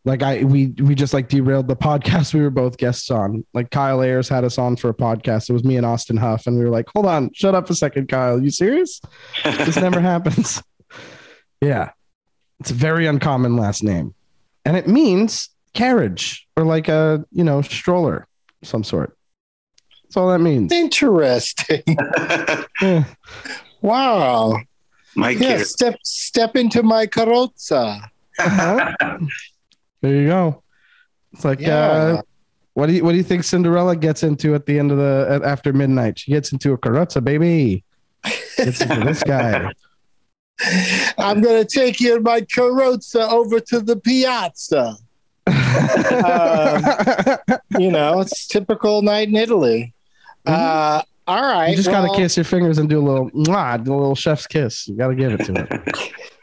[0.07, 3.45] Like I we we just like derailed the podcast we were both guests on.
[3.55, 5.49] Like Kyle Ayers had us on for a podcast.
[5.49, 7.75] It was me and Austin Huff, and we were like, "Hold on, shut up a
[7.75, 8.39] second, Kyle.
[8.43, 9.01] You serious?
[9.45, 10.63] This never happens."
[11.63, 11.91] Yeah,
[12.61, 14.15] it's a very uncommon last name,
[14.67, 18.27] and it means carriage or like a you know stroller,
[18.63, 19.17] of some sort.
[20.03, 20.71] That's all that means.
[20.71, 21.83] Interesting.
[22.83, 23.05] Yeah.
[23.81, 24.59] wow.
[25.17, 25.65] Mike Yeah, here.
[25.65, 28.01] step step into my carrozza.
[28.39, 28.93] Uh-huh.
[30.05, 30.63] There you go.
[31.33, 31.79] It's like, Yeah.
[31.79, 32.23] uh,
[32.75, 35.27] what do you what do you think Cinderella gets into at the end of the
[35.31, 36.19] at, after midnight?
[36.19, 37.85] She gets into a carrozza, baby.
[38.59, 39.73] Gets into this guy.
[41.17, 44.97] I'm gonna take you in my carrozza over to the piazza.
[47.79, 49.95] You know, it's typical night in Italy.
[50.45, 51.71] Uh, all right.
[51.71, 54.15] you just well, gotta kiss your fingers and do a little mwah, do a little
[54.15, 54.87] chef's kiss.
[54.87, 56.13] You gotta give it to it.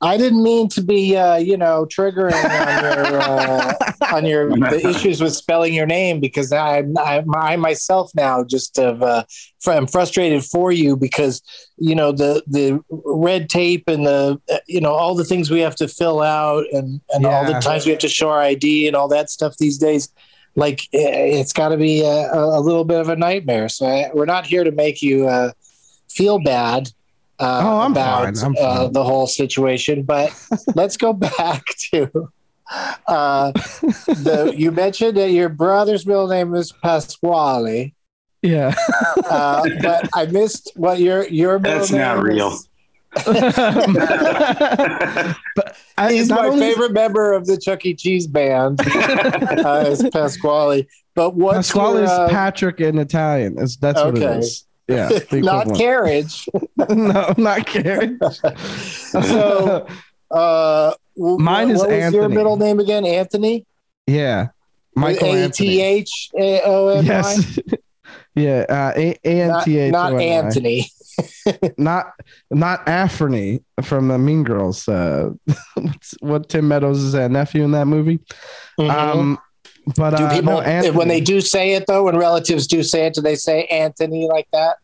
[0.00, 3.74] I didn't mean to be, uh, you know, triggering on your uh,
[4.12, 8.76] on your the issues with spelling your name because I I, I myself now just
[8.76, 9.24] have uh,
[9.66, 11.42] I'm frustrated for you because
[11.76, 15.60] you know the the red tape and the uh, you know all the things we
[15.60, 18.86] have to fill out and and all the times we have to show our ID
[18.86, 20.08] and all that stuff these days.
[20.54, 23.70] Like it's got to be a, a little bit of a nightmare.
[23.70, 25.52] So I, we're not here to make you uh,
[26.10, 26.90] feel bad
[27.38, 28.44] uh, Oh, I'm about fine.
[28.44, 30.02] I'm Uh, the whole situation.
[30.04, 30.32] But
[30.74, 32.30] let's go back to
[33.08, 34.54] uh, the.
[34.56, 37.92] You mentioned that your brother's middle name is Pasquale,
[38.42, 38.74] Yeah.
[39.28, 42.48] uh, but I missed what your your middle That's name not real.
[42.48, 42.68] is.
[45.54, 47.94] but I, He's my only- favorite member of the Chuck E.
[47.94, 48.80] Cheese band.
[48.94, 53.58] uh, is Pasquale, but what's Pasquale your, is uh, Patrick in Italian.
[53.58, 54.24] Is that's what Okay.
[54.24, 54.64] it is.
[54.88, 55.10] Yeah.
[55.32, 56.48] not carriage.
[56.76, 58.18] no, not carriage.
[59.12, 59.86] So,
[60.30, 63.04] uh, w- Mine what is was your middle name again?
[63.04, 63.66] Anthony.
[64.06, 64.48] yeah.
[64.94, 65.68] Michael A Anthony.
[65.68, 67.02] T H A O N Y.
[67.04, 67.58] Yes.
[68.34, 68.64] yeah.
[68.68, 69.92] Uh, A A N Not, T H.
[69.92, 70.86] not Anthony.
[71.78, 72.12] Not
[72.50, 74.86] not Afrony from the Mean Girls.
[74.88, 75.30] Uh,
[76.20, 78.20] what Tim Meadows is that nephew in that movie.
[78.78, 78.90] Mhm.
[78.90, 79.38] Um,
[79.96, 82.04] but do uh, people no, Anthony, when they do say it though?
[82.04, 84.76] When relatives do say it, do they say Anthony like that,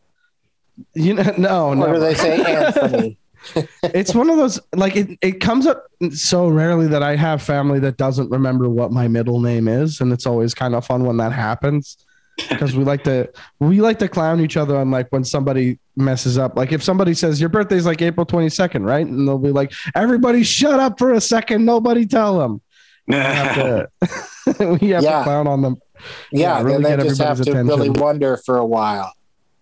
[0.93, 3.17] you know, no, or no, do they say Anthony?
[3.83, 7.79] it's one of those like it, it comes up so rarely that I have family
[7.79, 11.17] that doesn't remember what my middle name is, and it's always kind of fun when
[11.17, 12.05] that happens
[12.49, 16.37] because we like to we like to clown each other on like when somebody messes
[16.37, 16.55] up.
[16.55, 19.05] Like if somebody says your birthday's like April twenty second, right?
[19.05, 21.65] And they'll be like, "Everybody, shut up for a second.
[21.65, 22.61] Nobody tell them."
[23.09, 23.89] We have to,
[24.81, 25.17] we have Yeah.
[25.19, 25.77] to clown on them.
[26.31, 29.11] Yeah, Yeah, really and get just have to really wonder for a while.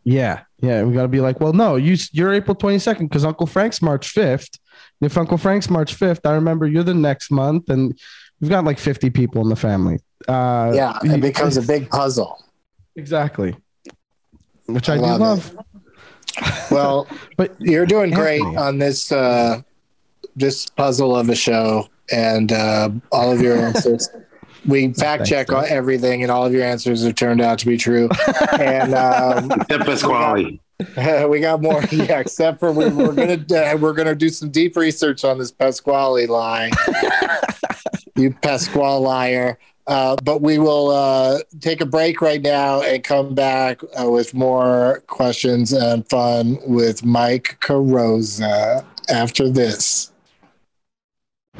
[0.03, 3.25] Yeah, yeah, we got to be like, well, no, you you're April twenty second because
[3.25, 4.59] Uncle Frank's March fifth.
[5.01, 7.97] If Uncle Frank's March fifth, I remember you're the next month, and
[8.39, 9.99] we've got like fifty people in the family.
[10.27, 12.41] Uh, Yeah, it becomes a big puzzle.
[12.95, 13.55] exactly,
[14.67, 15.57] which I I, do love love.
[16.71, 17.07] Well,
[17.37, 19.61] But you're doing great on this uh,
[20.35, 24.09] this puzzle of a show, and uh, all of your answers.
[24.65, 25.63] We fact check Dave.
[25.65, 28.09] everything, and all of your answers have turned out to be true.
[28.59, 30.59] and um, Except Pasquale.
[31.29, 32.19] we got more, yeah.
[32.19, 36.27] Except for we, we're gonna uh, we're gonna do some deep research on this Pasquale
[36.27, 36.69] lie.
[38.17, 39.57] you Pasquale liar.
[39.87, 44.33] Uh, but we will uh, take a break right now and come back uh, with
[44.33, 50.11] more questions and fun with Mike Carrozza after this.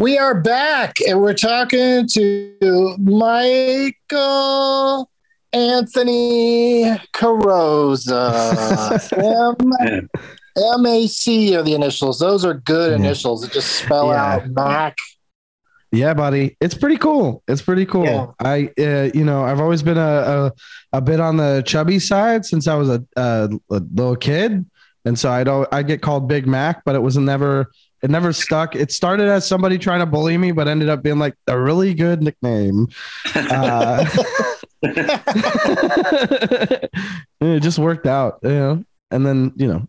[0.00, 3.90] We are back and we're talking to Michael
[5.52, 6.84] Anthony
[7.14, 8.32] Carrozza.
[9.12, 10.08] M-
[10.82, 12.18] MAC are the initials.
[12.18, 13.44] Those are good initials.
[13.44, 14.24] It just spell Yeah.
[14.36, 14.96] out Mac.
[15.92, 17.42] Yeah, buddy, it's pretty cool.
[17.46, 18.04] It's pretty cool.
[18.04, 18.26] Yeah.
[18.40, 20.52] I, uh, you know, I've always been a, a
[20.94, 24.64] a bit on the chubby side since I was a, a, a little kid,
[25.04, 27.70] and so I'd al- I get called Big Mac, but it was never
[28.02, 28.74] it never stuck.
[28.74, 31.94] It started as somebody trying to bully me, but ended up being like a really
[31.94, 32.86] good nickname.
[33.34, 34.04] Uh,
[37.40, 38.84] it just worked out, you know.
[39.10, 39.86] And then you know,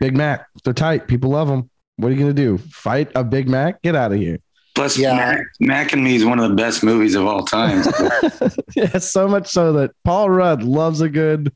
[0.00, 1.06] Big Mac, they're tight.
[1.08, 1.68] People love them.
[1.96, 2.58] What are you gonna do?
[2.58, 3.82] Fight a Big Mac?
[3.82, 4.38] Get out of here.
[4.74, 5.16] Plus, Yeah.
[5.16, 7.82] Mac, Mac and Me is one of the best movies of all time.
[8.76, 11.50] yeah, so much so that Paul Rudd loves a good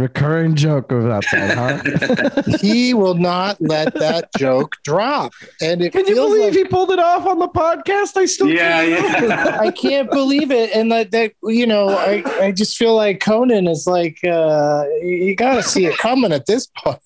[0.00, 2.42] recurring joke about that, huh?
[2.60, 5.32] he will not let that joke drop.
[5.60, 8.16] And it Can you feels believe like he pulled it off on the podcast?
[8.16, 9.58] I still yeah, can't yeah.
[9.60, 10.74] I can't believe it.
[10.74, 15.34] And that, that you know, I, I just feel like Conan is like, uh, you
[15.36, 17.02] got to see it coming at this point.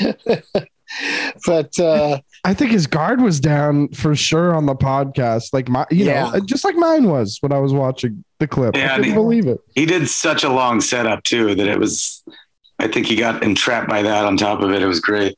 [1.46, 5.52] but uh, I think his guard was down for sure on the podcast.
[5.52, 6.30] Like my, you Yeah.
[6.30, 8.76] know, just like mine was when I was watching the clip.
[8.76, 9.58] Yeah, I couldn't the- believe it.
[9.74, 12.22] he did such a long setup too that it was.
[12.78, 14.24] I think he got entrapped by that.
[14.24, 15.36] On top of it, it was great.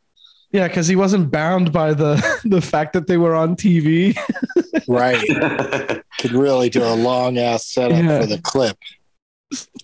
[0.53, 4.17] Yeah, because he wasn't bound by the the fact that they were on TV.
[4.89, 8.21] right, could really do a long ass setup Yeah.
[8.21, 8.77] for the clip.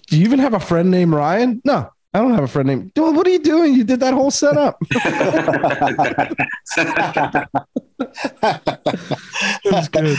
[0.09, 1.63] Do you even have a friend named Ryan?
[1.65, 2.95] No, I don't have a friend named.
[2.95, 3.75] Dude, what are you doing?
[3.75, 4.81] You did that whole setup.
[9.65, 10.17] It was good.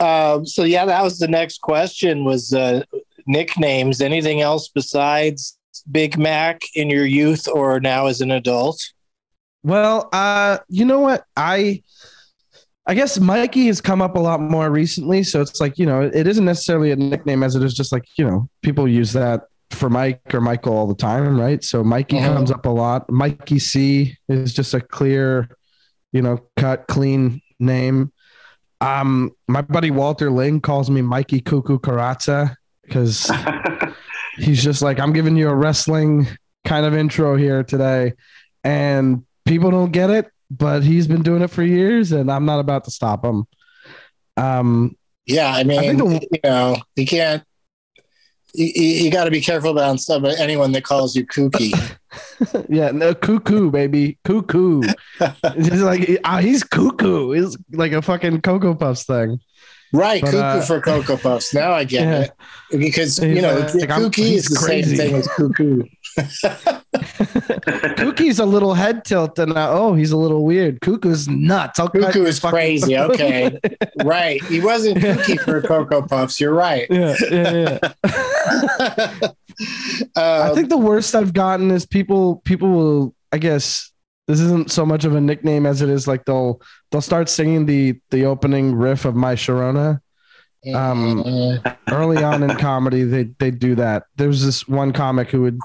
[0.00, 2.82] Um, so yeah, that was the next question was uh,
[3.28, 4.00] nicknames.
[4.00, 5.56] Anything else besides
[5.90, 8.82] Big Mac in your youth or now as an adult?
[9.62, 11.24] Well, uh, you know what?
[11.36, 11.82] I
[12.86, 16.02] I guess Mikey has come up a lot more recently, so it's like, you know,
[16.02, 19.42] it isn't necessarily a nickname as it is just like, you know, people use that
[19.74, 21.62] for Mike or Michael all the time, right?
[21.62, 22.24] So Mikey Mhm.
[22.34, 23.10] comes up a lot.
[23.10, 25.48] Mikey C is just a clear,
[26.12, 28.12] you know, cut clean name.
[28.80, 33.30] Um, my buddy Walter Ling calls me Mikey Cuckoo Carrozza because
[34.36, 36.26] he's just like, I'm giving you a wrestling
[36.64, 38.12] kind of intro here today.
[38.62, 42.60] And people don't get it, but he's been doing it for years and I'm not
[42.60, 43.44] about to stop him.
[44.36, 44.96] Um,
[45.26, 47.42] Yeah, I I mean, think the- you know, you can't
[48.54, 51.72] you, you got to be careful about some anyone that calls you kooky.
[52.68, 54.82] yeah, no cuckoo, baby, cuckoo.
[55.20, 57.32] it's just like ah, he's cuckoo.
[57.32, 59.40] It's like a fucking cocoa puffs thing.
[59.94, 61.54] Right, But, cuckoo uh, for cocoa puffs.
[61.54, 62.26] Now I get Yeah.
[62.72, 64.96] it because He's, you know uh, like, kooky is the crazy.
[64.96, 65.82] same thing as cuckoo.
[67.96, 70.80] Cookie's a little head tilt, and uh, oh, he's a little weird.
[70.80, 71.78] Cuckoo's nuts.
[71.80, 72.96] I'll Cuckoo is crazy.
[73.04, 73.58] Okay,
[74.04, 74.42] right.
[74.44, 76.40] He wasn't kooky for cocoa puffs.
[76.40, 76.86] You're right.
[76.90, 79.28] yeah, yeah, yeah.
[80.16, 82.36] I Um, think the worst I've gotten is people.
[82.44, 83.14] People will.
[83.32, 83.90] I guess
[84.26, 86.60] this isn't so much of a nickname as it is like they'll
[86.90, 90.00] they'll start singing the the opening riff of My Sharona.
[90.74, 91.20] um,
[91.64, 94.04] uh, early on in comedy they they do that.
[94.16, 95.58] There was this one comic who would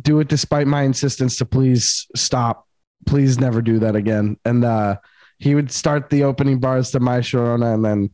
[0.00, 2.66] do it despite my insistence to please stop
[3.04, 4.36] please never do that again.
[4.44, 4.96] And uh
[5.38, 8.10] he would start the opening bars to my sharona and then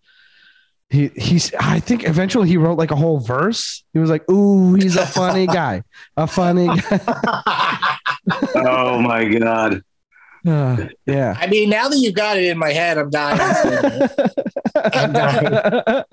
[0.91, 3.85] he he's i think eventually he wrote like a whole verse.
[3.93, 5.83] He was like ooh he's a funny guy
[6.17, 7.99] a funny guy
[8.55, 9.83] oh my god.
[10.47, 13.39] Uh, yeah I mean, now that you've got it in my head, I'm dying.
[14.77, 16.05] I'm dying.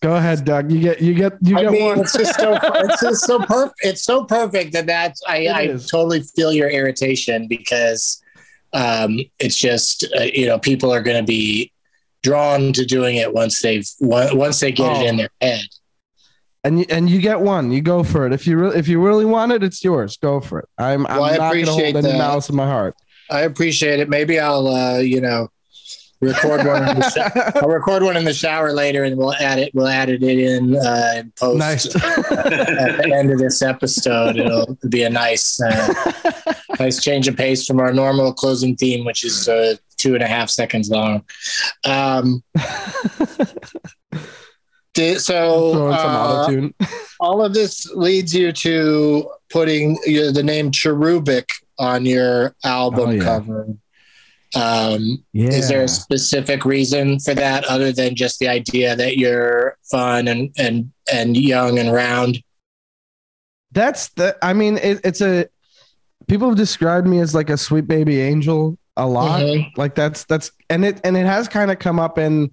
[0.00, 2.58] go ahead doug you get you get you I get mean, one it's just so
[2.62, 3.76] it's just so perfect.
[3.82, 5.86] It's so perfect that that's I, It I is.
[5.88, 8.22] totally feel your irritation because
[8.72, 11.72] um, it's just uh, you know people are going to be
[12.22, 15.00] drawn to doing it once they've once they get Oh.
[15.00, 15.64] it in their head.
[16.64, 17.70] And you, and you get one.
[17.70, 18.32] You go for it.
[18.32, 20.16] If you really if you really want it, it's yours.
[20.16, 20.68] Go for it.
[20.78, 22.94] I'm I'm I not going to appreciate hold any malice in my heart.
[23.30, 24.08] I appreciate it.
[24.08, 25.48] Maybe I'll uh, you know
[26.20, 26.88] record one.
[26.88, 29.74] In the sho- I'll record one in the shower later, and we'll add it.
[29.74, 31.86] We'll add it in uh, in post nice.
[32.30, 34.36] at the end of this episode.
[34.36, 36.12] It'll be a nice, uh,
[36.78, 40.28] nice change of pace from our normal closing theme, which is uh, two and a
[40.28, 41.24] half seconds long.
[41.84, 42.42] Um,
[44.98, 46.86] di- so Throw in some uh,
[47.20, 53.22] all of this leads you to putting the name Cherubic on your album Oh, yeah.
[53.22, 53.68] cover.
[54.54, 55.50] Um, Yeah.
[55.50, 60.26] Is there a specific reason for that, other than just the idea that you're fun
[60.26, 62.42] and and and young and round?
[63.72, 64.36] That's the.
[64.42, 65.46] I mean, it, it's a.
[66.26, 69.40] People have described me as like a sweet baby angel a lot.
[69.40, 69.70] Mhm.
[69.76, 72.50] Like that's that's and it and it has kind of come up in.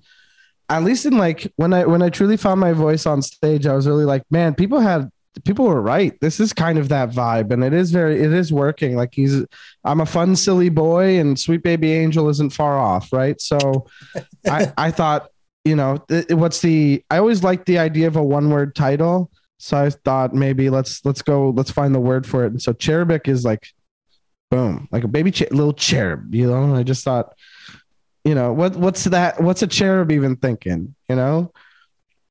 [0.69, 3.73] At least in like when I when I truly found my voice on stage, I
[3.73, 5.11] was really like, man, people had
[5.43, 6.19] people were right.
[6.21, 8.95] This is kind of that vibe, and it is very it is working.
[8.95, 9.43] Like he's
[9.83, 13.39] I'm a fun, silly boy, and Sweet Baby Angel isn't far off, right?
[13.39, 13.87] So
[14.49, 15.29] I I thought,
[15.63, 19.31] you know, th- what's the I always liked the idea of a one word title.
[19.57, 22.51] So I thought maybe let's let's go let's find the word for it.
[22.51, 23.67] And so cherubic is like
[24.51, 26.63] boom, like a baby cher- little cherub, you know.
[26.63, 27.33] And I just thought,
[28.25, 29.39] you know, what what's that?
[29.39, 30.95] What's a cherub even thinking?
[31.07, 31.53] You know.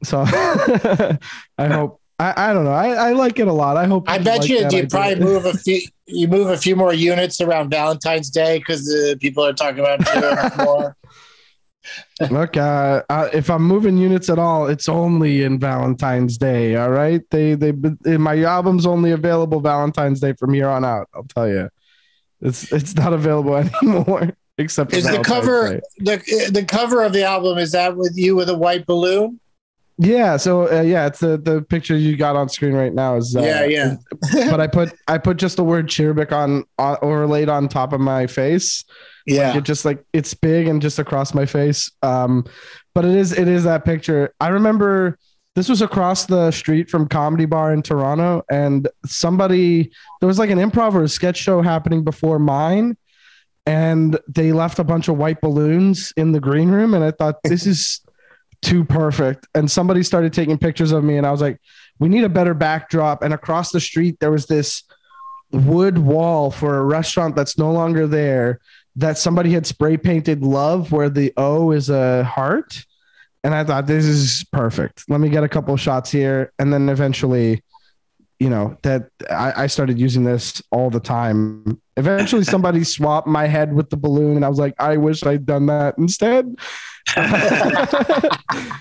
[0.03, 1.19] So I
[1.59, 2.73] hope I, I don't know.
[2.73, 3.77] I, I like it a lot.
[3.77, 4.87] I hope I bet like you you idea.
[4.89, 9.17] probably move a few you move a few more units around Valentine's Day because the
[9.21, 10.97] people are talking about it more.
[12.31, 16.77] Look, uh, uh, if I'm moving units at all, it's only in Valentine's Day.
[16.77, 17.73] All right, they they
[18.17, 21.09] my album's only available Valentine's Day from here on out.
[21.15, 21.69] I'll tell you,
[22.41, 24.37] it's it's not available anymore.
[24.57, 28.49] Except Is the cover the the cover of the album is that with you with
[28.49, 29.41] a white balloon?
[29.99, 33.35] Yeah, so uh, yeah, it's the the picture you got on screen right now is
[33.37, 33.97] uh, yeah, yeah.
[34.51, 38.01] but I put I put just the word cherubic on, on overlaid on top of
[38.01, 38.85] my face.
[39.27, 39.57] Yeah.
[39.57, 42.45] it just like it's big and just across my face um
[42.95, 45.19] but it is it is that picture i remember
[45.55, 49.91] this was across the street from comedy bar in toronto and somebody
[50.21, 52.97] there was like an improv or a sketch show happening before mine
[53.67, 57.43] and they left a bunch of white balloons in the green room and i thought
[57.45, 58.01] this is
[58.63, 61.61] too perfect and somebody started taking pictures of me and i was like
[61.99, 64.85] we need a better backdrop and across the street there was this
[65.53, 68.61] wood wall for a restaurant that's no longer there
[68.97, 72.85] that somebody had spray painted love where the O is a heart.
[73.43, 75.05] And I thought this is perfect.
[75.09, 76.53] Let me get a couple of shots here.
[76.59, 77.63] And then eventually,
[78.39, 81.81] you know, that I, I started using this all the time.
[81.97, 85.47] Eventually somebody swapped my head with the balloon and I was like, I wish I'd
[85.47, 86.57] done that instead.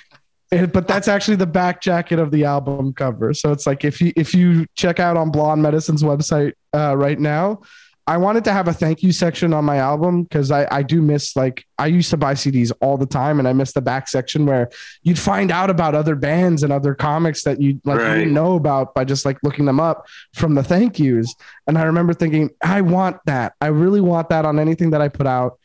[0.72, 3.34] But that's actually the back jacket of the album cover.
[3.34, 7.20] So it's like if you if you check out on Blonde Medicine's website uh, right
[7.20, 7.62] now,
[8.06, 11.02] I wanted to have a thank you section on my album because I, I do
[11.02, 14.10] miss like I used to buy CDs all the time and I miss the back
[14.10, 14.70] section where
[15.04, 18.56] you'd find out about other bands and other comics that you like you didn't know
[18.56, 21.34] about by just like looking them up from the thank yous.
[21.66, 23.54] And I remember thinking, I want that.
[23.62, 25.58] I really want that on anything that I put out.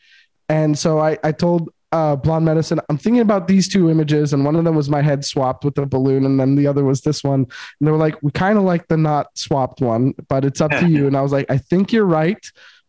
[0.47, 4.45] And so I, I told uh, Blonde Medicine, I'm thinking about these two images, and
[4.45, 7.01] one of them was my head swapped with a balloon, and then the other was
[7.01, 7.41] this one.
[7.41, 10.71] And they were like, we kind of like the not swapped one, but it's up
[10.71, 11.07] to you.
[11.07, 12.43] And I was like, I think you're right,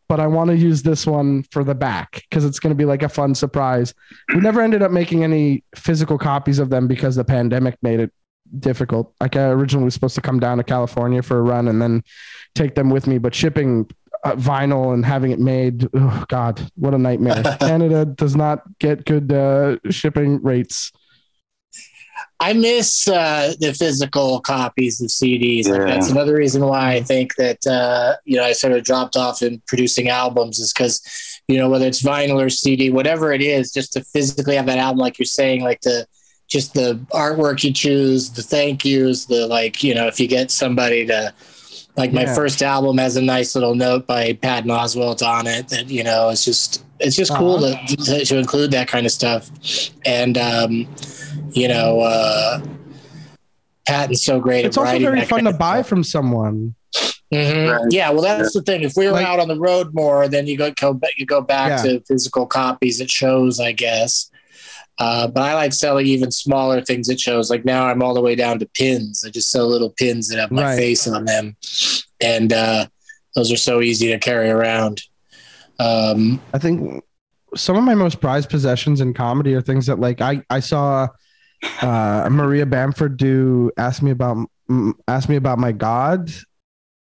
[0.09, 2.85] but I want to use this one for the back because it's going to be
[2.85, 3.95] like a fun surprise.
[4.35, 8.13] We never ended up making any physical copies of them because the pandemic made it
[8.59, 9.15] difficult.
[9.21, 12.03] Like I originally was supposed to come down to California for a run and then
[12.55, 13.89] take them with me, but shipping
[14.25, 17.43] vinyl and having it made, oh God, what a nightmare.
[17.61, 20.93] Canada does not get good uh, shipping rates.
[22.39, 25.69] I miss uh, the physical copies of CDs.
[25.69, 29.17] Like, that's another reason why I think that uh, you know I sort of dropped
[29.17, 31.03] off in producing albums is because
[31.49, 34.79] you know whether it's vinyl or CD, whatever it is, just to physically have that
[34.79, 36.07] album, like you're saying, like the
[36.49, 40.51] just the artwork you choose, the thank yous, the like you know if you get
[40.51, 41.35] somebody to
[41.97, 42.35] like my Yeah.
[42.35, 46.29] first album has a nice little note by Pat Oswalt on it that you know
[46.31, 47.87] it's just it's just cool Uh-huh.
[47.87, 49.51] to, to to include that kind of stuff
[50.05, 50.87] and um
[51.53, 52.61] you know uh
[53.87, 55.89] Patton's so great It's at also very fun to buy stuff.
[55.89, 56.75] from someone.
[57.33, 57.73] Mhm.
[57.73, 57.93] Right.
[57.93, 58.83] Yeah, well, that's the thing.
[58.83, 61.41] If we were Like- out on the road more, then you go, go you go
[61.41, 61.93] back Yeah.
[61.95, 64.30] to physical copies at shows, I guess.
[65.01, 67.49] Uh, but I like selling even smaller things at shows.
[67.51, 69.25] Like now, I'm all the way down to pins.
[69.27, 70.77] I just sell little pins that have my Right.
[70.77, 71.57] face on them,
[72.23, 72.87] and uh,
[73.35, 75.01] those are so easy to carry around.
[75.79, 77.03] Um, I think
[77.57, 81.09] some of my most prized possessions in comedy are things that like I I saw
[81.81, 84.37] uh, Maria Bamford do ask me about
[85.09, 86.31] ask me about my God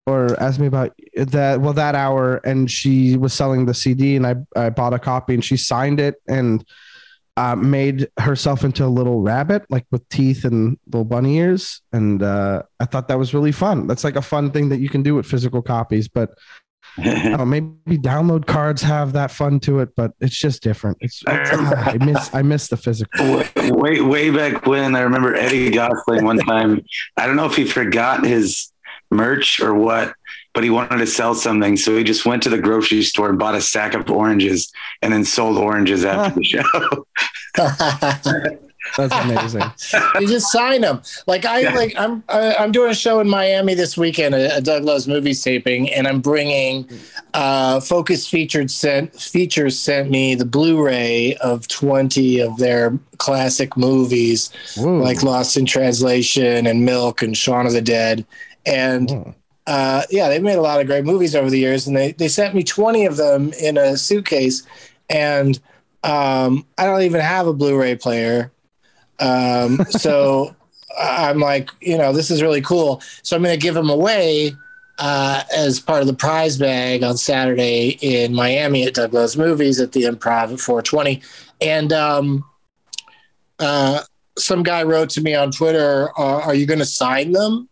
[0.06, 4.26] or ask me about that well that hour and she was selling the CD and
[4.28, 6.64] I I bought a copy and she signed it and
[7.38, 12.24] uh, made herself into a little rabbit like with teeth and little bunny ears and
[12.24, 13.88] uh, I thought that was really fun.
[13.88, 16.32] That's like a fun thing that you can do with physical copies, but
[16.98, 20.98] I know, maybe download cards have that fun to it, but it's just different.
[21.00, 23.44] It's, it's I miss I miss the physical.
[23.56, 26.84] way way back when I remember Eddie Gosling one time.
[27.16, 28.72] I don't know if he forgot his
[29.12, 30.14] merch or what,
[30.58, 33.38] but he wanted to sell something, so he just went to the grocery store and
[33.38, 37.06] bought a sack of oranges and then sold oranges after the show.
[38.98, 39.62] That's amazing.
[40.20, 41.04] you just sign them.
[41.28, 41.76] Like I Yeah.
[41.76, 45.08] like I'm I, I'm doing a show in Miami this weekend, a, a Doug Loves
[45.08, 46.90] Movies taping, and I'm bringing
[47.36, 54.50] uh, Focus Featured sent Features sent me the Blu-ray of 20 of their classic movies,
[54.76, 54.98] Whoa.
[55.04, 58.26] like Lost in Translation and Milk and Shaun of the Dead,
[58.66, 59.36] and Oh.
[59.68, 62.30] Uh, yeah, they've made a lot of great movies over the years, and they they
[62.30, 64.64] sent me 20 of them in a suitcase,
[65.10, 65.60] and
[66.04, 68.52] um, I don't even have a Blu-ray player.
[69.20, 70.56] Um, so
[70.98, 73.02] I'm like, you know, this is really cool.
[73.24, 74.56] So I'm going to give them away
[75.00, 79.82] uh, as part of the prize bag on Saturday in Miami at Doug Loves Movies
[79.82, 81.22] at the Improv at 420.
[81.60, 82.46] And um,
[83.60, 84.02] uh,
[84.38, 87.68] some guy wrote to me on Twitter, uh, "Are you going to sign them?"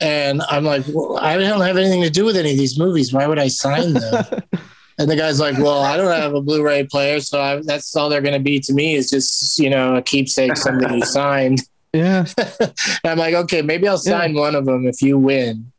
[0.00, 3.12] And I'm like, well, I don't have anything to do with any of these movies.
[3.12, 4.24] Why would I sign them?
[4.98, 8.08] And the guy's like, "Well, I don't have a Blu-ray player, so I, that's all
[8.08, 11.60] they're going to be to me is just you know a keepsake, something you signed."
[11.92, 12.24] yeah.
[13.04, 15.70] I'm like, "Okay, maybe I'll sign one of them if you win."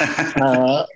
[0.00, 0.86] Uh,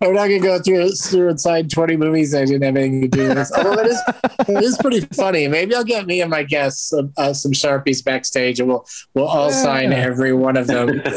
[0.00, 3.08] we're not to go through through and sign 20 movies I didn't have anything to
[3.08, 3.36] do with.
[3.36, 3.52] This.
[3.52, 4.02] Although it is
[4.48, 5.48] it is pretty funny.
[5.48, 9.26] Maybe I'll get me and my guests some, uh, some sharpies backstage, and we'll we'll
[9.28, 11.02] all sign every one of them.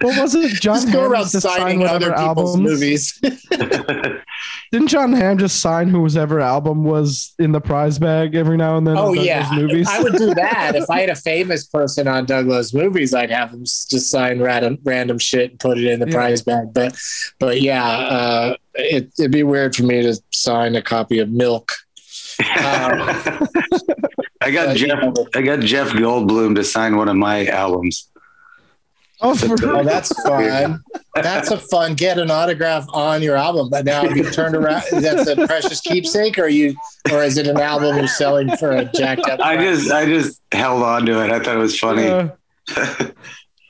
[0.00, 0.52] What was it?
[0.60, 2.58] John Just go Hamm around used to sign signing other people's albums?
[2.58, 3.20] movies.
[4.72, 8.86] Didn't Jon Hamm just sign whoever album was in the prize bag every now and
[8.86, 8.96] then?
[8.96, 9.86] Oh yeah, movies.
[9.88, 13.14] I would do that if I had a famous person on Doug Loves Movies.
[13.14, 16.14] I'd have them just sign random random shit and put it in the Yeah.
[16.14, 16.72] prize bag.
[16.72, 16.96] But
[17.38, 21.72] but yeah, uh, it, it'd be weird for me to sign a copy of Milk.
[22.40, 23.48] I
[24.52, 24.98] got Uh, Jeff.
[25.34, 28.08] I got Jeff Goldblum to sign one of my albums.
[29.20, 30.80] oh, for Oh, that's fun.
[31.16, 31.94] That's a fun.
[31.94, 33.70] Get an autograph on your album.
[33.70, 36.76] But now, if you turned around, that's a precious keepsake, or you,
[37.12, 39.40] or is it an album you're selling for a jacked up?
[39.40, 39.78] I price?
[39.80, 41.32] just I just held on to it.
[41.32, 42.06] I thought it was funny.
[42.06, 42.28] Uh,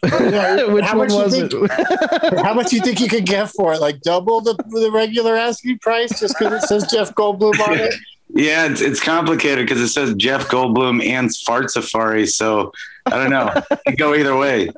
[0.05, 2.38] Yeah, which how one much you was think- it?
[2.44, 3.80] How much you think you could get for it?
[3.80, 7.94] Like double the the regular asking price just because it says Jeff Goldblum on it?
[8.34, 12.26] Yeah, it's, it's complicated because it says Jeff Goldblum and Fart Safari.
[12.26, 12.72] So
[13.07, 13.51] I don't know.
[13.70, 14.68] It could go either way.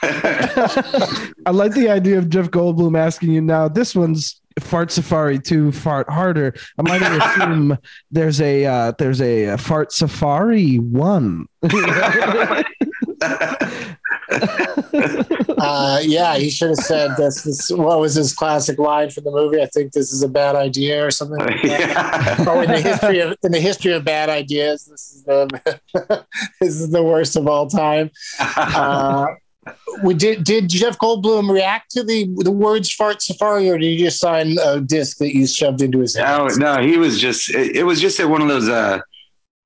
[0.00, 3.66] I like the idea of Jeff Goldblum asking you now.
[3.66, 6.54] This one's fart safari to fart harder.
[6.78, 7.76] I might assume
[8.12, 11.46] there's a uh, there's a, uh fart safari one.
[15.58, 17.70] uh, yeah, he should have said this, this.
[17.70, 19.60] What was his classic line from the movie?
[19.60, 21.38] I think this is a bad idea or something.
[21.38, 22.36] Like yeah.
[22.46, 26.26] oh, in the history of in the history of bad ideas, this is the
[26.60, 28.10] this is the worst of all time.
[28.38, 29.26] Uh,
[30.02, 33.96] we did did Jeff Goldblum react to the the words fart safari or did he
[33.98, 37.50] just sign a disc that you shoved into his no, no, he was just.
[37.50, 38.68] It, it was just at one of those.
[38.68, 39.00] uh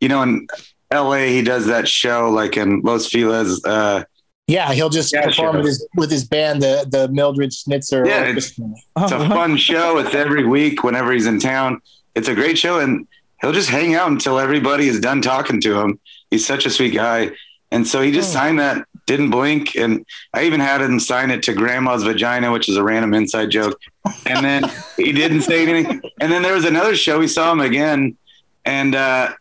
[0.01, 0.47] You know, in
[0.91, 3.65] L.A., he does that show like in Los Feliz.
[3.65, 4.05] Uh,
[4.47, 5.61] Yeah, he'll just Yeah, perform sure.
[5.63, 8.07] with his with his band, the the Mildred Snitzer.
[8.07, 8.53] Yeah, it's-
[8.99, 9.99] It's a fun show.
[9.99, 11.81] It's every week whenever he's in town.
[12.15, 13.07] It's a great show, and
[13.41, 15.99] he'll just hang out until everybody is done talking to him.
[16.31, 17.31] He's such a sweet guy,
[17.71, 21.43] and so he just signed that, didn't blink, and I even had him sign it
[21.45, 23.81] to Grandma's vagina, which is a random inside joke.
[24.27, 26.03] And then he didn't say anything.
[26.21, 27.19] And then there was another show.
[27.19, 28.17] We saw him again,
[28.65, 29.33] and uh,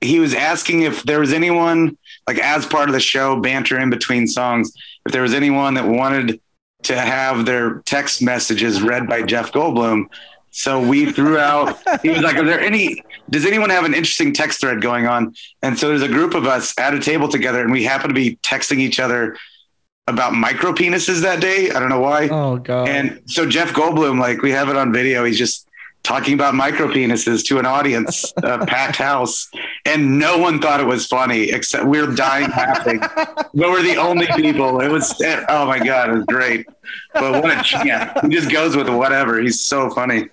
[0.00, 1.96] he was asking if there was anyone
[2.26, 4.72] like as part of the show banter in between songs
[5.06, 6.40] if there was anyone that wanted
[6.82, 10.06] to have their text messages read by Jeff Goldblum.
[10.50, 14.32] So we threw out, he was like, Are there any, does anyone have an interesting
[14.32, 15.34] text thread going on?
[15.62, 18.14] And so there's a group of us at a table together and we happen to
[18.14, 19.36] be texting each other
[20.06, 21.70] about micro penises that day.
[21.70, 22.28] I don't know why.
[22.28, 22.88] Oh god.
[22.88, 25.68] And so Jeff Goldblum, like we have it on video, he's just
[26.02, 29.48] talking about micro penises to an audience, a packed house,
[29.84, 33.00] and no one thought it was funny except we are dying laughing.
[33.54, 34.80] we were the only people.
[34.80, 35.14] It was
[35.48, 36.66] oh my god, it was great.
[37.14, 38.18] But what a champ!
[38.22, 39.40] He just goes with whatever.
[39.40, 40.28] He's so funny.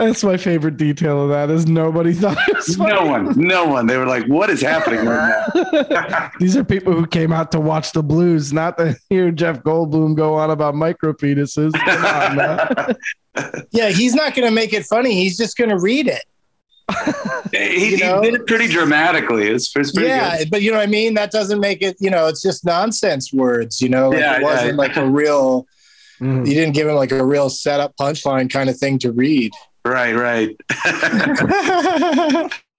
[0.00, 2.94] That's my favorite detail of that is nobody thought it was funny.
[2.94, 3.86] No one, no one.
[3.86, 5.46] They were like, "What is happening right
[5.90, 9.62] now?" These are people who came out to watch the blues, not to hear Jeff
[9.62, 11.72] Goldblum go on about micro penises.
[11.72, 13.66] Come on, man.
[13.70, 15.14] Yeah, he's not going to make it funny.
[15.14, 16.24] He's just going to read it.
[17.52, 19.48] He, You he did it pretty dramatically.
[19.48, 20.50] It's, it's pretty yeah, good.
[20.50, 21.14] but you know what I mean.
[21.14, 21.96] That doesn't make it.
[22.00, 23.80] You know, it's just nonsense words.
[23.80, 25.66] You know, like Yeah, it wasn't like a real.
[26.20, 26.46] Mm.
[26.46, 29.52] You didn't give him like a real setup punchline kind of thing to read.
[29.84, 30.54] Right, right.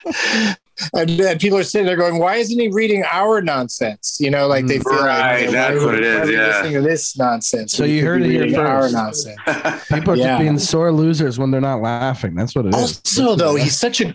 [0.94, 4.48] and, and people are sitting there going, "Why isn't he reading our nonsense?" You know,
[4.48, 6.48] like they feel Right, like, that's why what are- it is, why are we yeah.
[6.48, 7.74] listening to this nonsense.
[7.74, 9.38] So We you heard be it here reading our nonsense.
[9.90, 10.28] People are Yeah.
[10.28, 12.36] just being sore losers when they're not laughing.
[12.36, 12.82] That's what it is.
[13.06, 14.14] Also, though, he's such a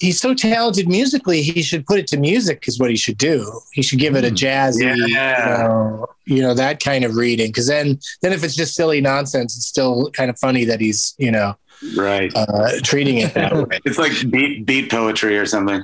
[0.00, 1.42] he's so talented musically.
[1.42, 2.64] He should put it to music.
[2.66, 3.60] Is what he should do.
[3.72, 5.62] He should give it a jazzy, Yeah.
[5.62, 7.48] you, know, you know, that kind of reading.
[7.48, 11.14] Because then, then if it's just silly nonsense, it's still kind of funny that he's
[11.18, 11.54] you know
[11.96, 12.32] right.
[12.34, 13.78] uh, treating it that way.
[13.84, 15.82] It's like beat beat poetry or something.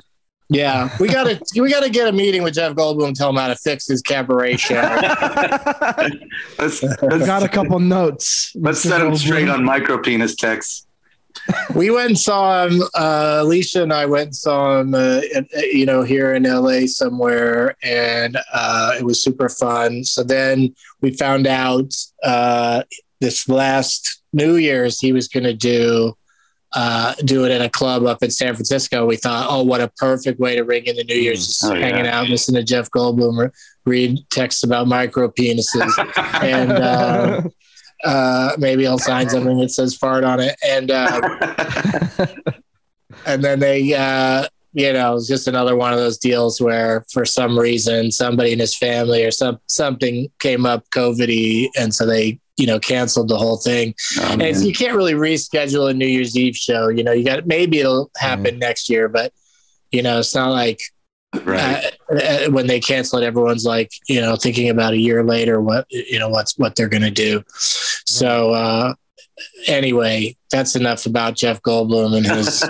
[0.55, 3.09] Yeah, we gotta we gotta get a meeting with Jeff Goldblum.
[3.09, 4.75] and Tell him how to fix his cabaret show.
[6.59, 8.53] let's let's, got a couple notes.
[8.57, 8.89] let's Mr.
[8.89, 10.87] set him straight on micro penis text.
[11.75, 12.81] we went and saw him.
[12.95, 14.95] Uh, Alicia and I went and saw him.
[14.95, 20.05] Uh, at- you know, here in LA somewhere, and uh, it was super fun.
[20.05, 21.93] So then we found out
[22.23, 22.85] uh,
[23.21, 26.17] this last New Year's he was going to do.
[26.77, 29.07] Uh, do it in a club up in San Francisco.
[29.07, 31.73] We thought, oh, what a perfect way to ring in the New Year's, just Oh,
[31.73, 31.87] yeah.
[31.87, 33.51] hanging out, listening to Jeff Goldblum re-
[33.87, 35.93] read texts about micro penises.
[36.43, 37.43] and uh,
[38.05, 40.57] uh, maybe I'll sign something that says fart on it.
[40.67, 41.21] And uh,
[43.27, 47.25] and then they, uh, you know, it's just another one of those deals where for
[47.25, 52.41] some reason somebody in his family or some something came up COVIDy, and so they,
[52.57, 53.95] you know, canceled the whole thing.
[54.19, 54.63] Oh, And man.
[54.63, 56.89] you can't really reschedule a New Year's Eve show.
[56.89, 59.33] You know, you got maybe it'll happen next year, but
[59.91, 60.81] you know, it's not like
[61.45, 61.85] right.
[62.13, 65.61] uh, uh, when they cancel it, everyone's like, you know, thinking about a year later
[65.61, 67.43] what you know what's what they're going to do.
[68.07, 68.95] So uh,
[69.67, 72.65] anyway, that's enough about Jeff Goldblum and his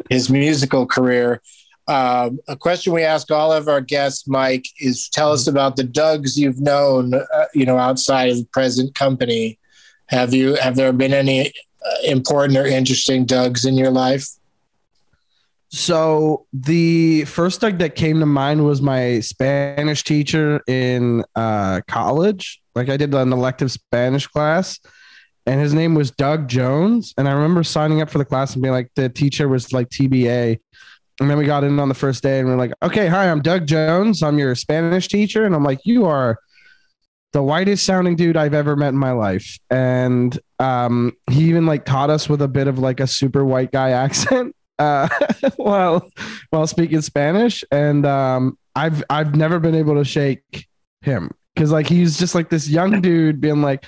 [0.10, 1.40] his musical career.
[1.88, 5.84] Um, a question we ask all of our guests, Mike, is tell us about the
[5.84, 9.58] Dougs you've known, uh, you know, outside of the present company.
[10.06, 14.28] Have you have there been any uh, important or interesting Dougs in your life?
[15.72, 22.60] So the first Doug that came to mind was my Spanish teacher in uh, college.
[22.74, 24.80] Like I did an elective Spanish class,
[25.46, 27.14] and his name was Doug Jones.
[27.16, 29.88] And I remember signing up for the class and being like, the teacher was like
[29.90, 30.58] TBA.
[31.20, 33.42] And then we got in on the first day and we're like, okay, hi, I'm
[33.42, 34.22] Doug Jones.
[34.22, 35.44] I'm your Spanish teacher.
[35.44, 36.38] And I'm like, you are
[37.32, 39.58] the whitest sounding dude I've ever met in my life.
[39.68, 43.70] And um, he even like taught us with a bit of like a super white
[43.70, 45.08] guy accent uh,
[45.56, 46.10] while
[46.48, 47.62] while speaking Spanish.
[47.70, 50.66] And um, I've I've never been able to shake
[51.02, 53.84] him because like he's just like this young dude being like,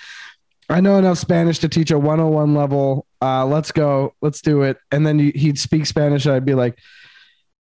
[0.68, 3.07] I know enough Spanish to teach a 101 level.
[3.22, 4.76] Uh, let's go, let's do it.
[4.91, 6.26] And then he- he'd speak Spanish.
[6.26, 6.78] And I'd be like,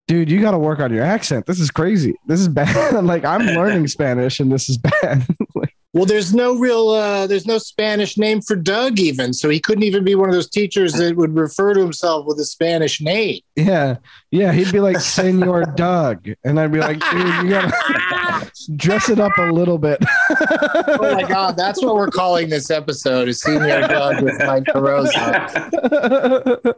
[0.06, 1.46] dude, you got to work on your accent.
[1.46, 2.14] This is crazy.
[2.26, 3.04] This is bad.
[3.04, 5.26] like I'm learning Spanish and this is bad.
[5.54, 9.32] like, Well, there's no real, uh, there's no Spanish name for Doug, even.
[9.32, 12.38] So he couldn't even be one of those teachers that would refer to himself with
[12.38, 13.40] a Spanish name.
[13.56, 13.96] Yeah,
[14.30, 14.52] yeah.
[14.52, 18.25] He'd be like Senor Doug, and I'd be like, dude, you gotta
[18.74, 20.02] dress it up a little bit.
[20.30, 25.14] oh my god, that's what we're calling this episode: is Señor Doug with Mike Carrozza.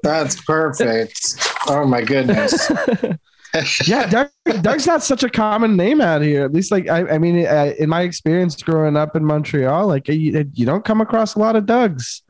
[0.03, 1.37] That's perfect.
[1.69, 2.71] Oh my goodness.
[3.87, 4.31] yeah, Doug,
[4.63, 6.45] Doug's not such a common name out here.
[6.45, 10.09] At least, like I, I mean, uh, in my experience growing up in Montreal, like
[10.09, 12.23] you, you don't come across a lot of Dougs.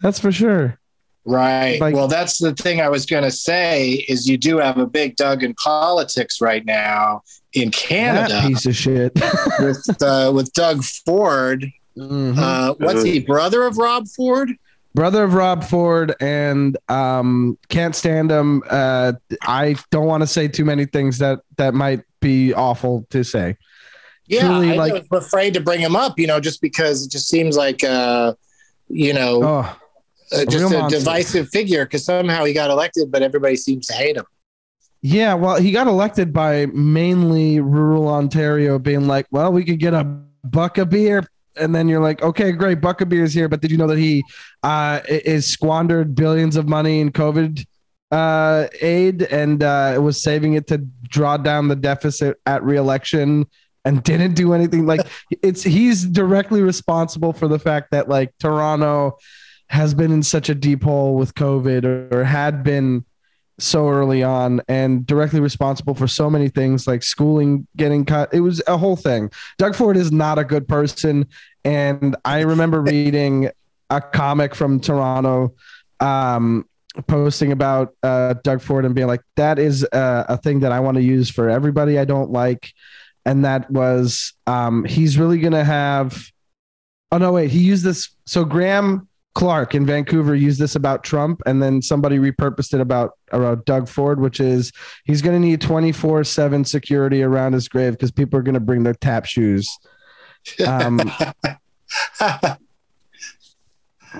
[0.00, 0.78] That's for sure.
[1.24, 1.80] Right.
[1.80, 4.86] Like, well, that's the thing I was going to say is you do have a
[4.86, 7.22] big Doug in politics right now
[7.54, 8.42] in Canada.
[8.46, 9.12] piece of shit
[9.58, 11.70] with uh, with Doug Ford.
[11.96, 12.38] Mm-hmm.
[12.38, 14.50] Uh, what's he brother of Rob Ford?
[14.94, 18.62] brother of Rob Ford, and um, can't stand him.
[18.70, 23.24] Uh, I don't want to say too many things that that might be awful to
[23.24, 23.56] say.
[24.26, 27.10] Yeah, Truly, I like, was afraid to bring him up, you know, just because it
[27.10, 28.34] just seems like, uh,
[28.88, 29.76] you know, oh,
[30.32, 31.84] uh, just a, a divisive figure.
[31.84, 34.24] Because somehow he got elected, but everybody seems to hate him.
[35.02, 39.92] Yeah, well, he got elected by mainly rural Ontario being like, well, we could get
[39.92, 40.04] a
[40.44, 43.60] buck of beer and then you're like, okay, great, buck a beer is here, but
[43.60, 44.24] did you know that he
[44.62, 47.64] uh, is squandered billions of money in COVID
[48.10, 53.46] uh, aid and uh, was saving it to draw down the deficit at reelection
[53.84, 54.86] and didn't do anything?
[54.86, 55.06] Like
[55.42, 59.18] it's he's directly responsible for the fact that like Toronto
[59.68, 63.04] has been in such a deep hole with COVID or, or had been
[63.58, 68.32] so early on and directly responsible for so many things like schooling getting cut.
[68.32, 69.30] It was a whole thing.
[69.58, 71.28] Doug Ford is not a good person.
[71.64, 73.50] And I remember reading
[73.90, 75.54] a comic from Toronto
[76.00, 76.68] um,
[77.06, 80.80] posting about uh, Doug Ford and being like, that is a, a thing that I
[80.80, 82.72] want to use for everybody I don't like.
[83.24, 86.30] And that was, um, he's really going to have,
[87.10, 88.10] oh no, wait, he used this.
[88.26, 93.12] So Graham Clark in Vancouver used this about Trump, and then somebody repurposed it about
[93.32, 94.72] about Doug Ford, which is
[95.04, 98.54] he's going to need twenty four seven security around his grave because people are going
[98.54, 99.68] to bring their tap shoes.
[100.64, 101.00] Um,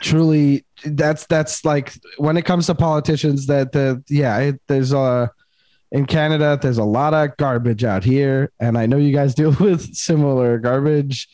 [0.01, 5.31] truly, that's that's like when it comes to politicians, that the yeah, it, there's a
[5.93, 9.55] in Canada, there's a lot of garbage out here, and I know you guys deal
[9.61, 11.29] with similar garbage.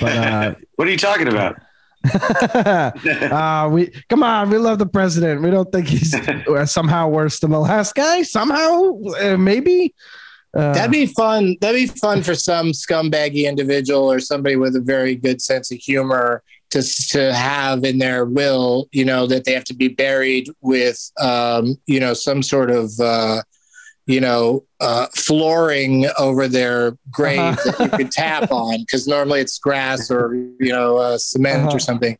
[0.00, 1.56] But uh, what are you talking about?
[2.14, 5.42] uh, we come on, we love the president.
[5.42, 6.14] We don't think he's
[6.70, 8.22] somehow worse than the last guy.
[8.22, 9.94] Somehow, uh, maybe.
[10.56, 11.56] Uh, that'd be fun.
[11.60, 15.78] That'd be fun for some scumbaggy individual or somebody with a very good sense of
[15.78, 18.88] humor to to have in their will.
[18.92, 22.90] You know that they have to be buried with, um, you know, some sort of
[22.98, 23.42] uh,
[24.10, 27.70] you know, uh, flooring over their grave uh-huh.
[27.70, 31.76] that you could tap on because normally it's grass or, you know, uh, cement uh-huh.
[31.76, 32.18] or something.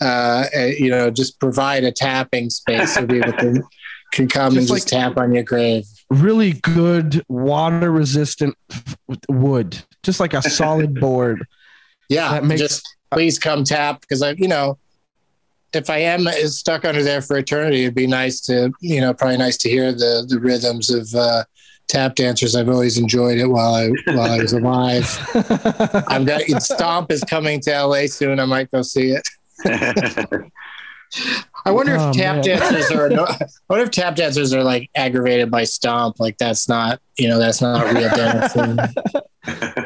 [0.00, 3.62] Uh, you know, just provide a tapping space so people can,
[4.12, 5.84] can come just and just tap on your grave.
[6.10, 8.56] Really good water resistant
[9.28, 11.44] wood, just like a solid board.
[12.08, 12.32] Yeah.
[12.32, 14.78] That makes, just please come tap because I, you know,
[15.74, 19.38] if I am stuck under there for eternity, it'd be nice to, you know, probably
[19.38, 21.44] nice to hear the the rhythms of uh,
[21.88, 22.54] tap dancers.
[22.54, 25.06] I've always enjoyed it while I while I was alive.
[26.08, 28.40] I've got Stomp is coming to LA soon.
[28.40, 29.28] I might go see it.
[31.64, 32.44] I wonder oh, if tap man.
[32.44, 33.08] dancers are.
[33.08, 36.18] No, I wonder if tap dancers are like aggravated by stomp.
[36.18, 38.78] Like that's not, you know, that's not real dancing.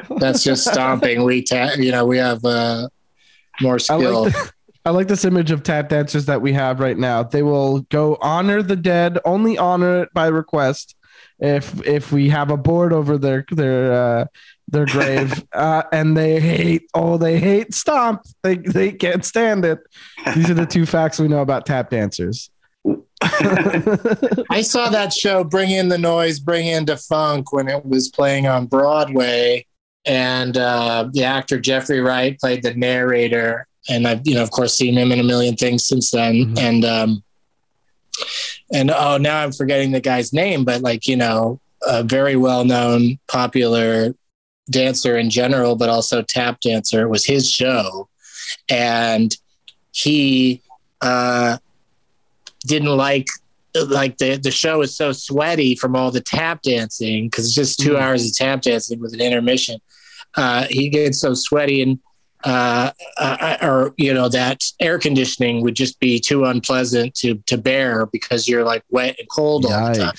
[0.19, 1.25] that's just stomping.
[1.25, 2.89] We tap, you know, we have uh,
[3.61, 4.25] more skill.
[4.25, 4.53] Like the,
[4.87, 7.25] I like this image of tap dancers that we have right now.
[7.25, 10.95] They will go honor the dead, only honor it by request.
[11.41, 14.25] If if we have a board over their their uh,
[14.69, 18.23] their grave, uh, and they hate oh they hate stomp.
[18.45, 19.81] They they can't stand it.
[20.37, 22.49] These are the two facts we know about tap dancers.
[23.23, 28.09] I saw that show Bring in the Noise, Bring in the Funk when it was
[28.09, 29.67] playing on Broadway,
[30.05, 34.75] and uh, the actor Jeffrey Wright played the narrator and I've you know of course
[34.75, 36.35] seen him in a million things since then.
[36.35, 36.59] Mm-hmm.
[36.59, 37.23] And um,
[38.73, 42.65] and oh, now I'm forgetting the guy's name, but like you know, a very well
[42.65, 44.15] known, popular
[44.71, 47.03] dancer in general, but also tap dancer.
[47.03, 48.09] It was his show,
[48.69, 49.35] and
[49.93, 50.63] he
[51.01, 51.59] uh,
[52.67, 53.29] didn't like
[53.89, 57.81] like the the show is so sweaty from all the tap dancing because it's just
[57.81, 58.03] 2 mm-hmm.
[58.03, 59.79] hours of tap dancing with an intermission.
[60.37, 61.99] Uh, he gets so sweaty and
[62.45, 67.57] uh, uh, or you know that air conditioning would just be too unpleasant to to
[67.57, 69.71] bear because you're like wet and cold Yikes.
[69.71, 70.15] all the time.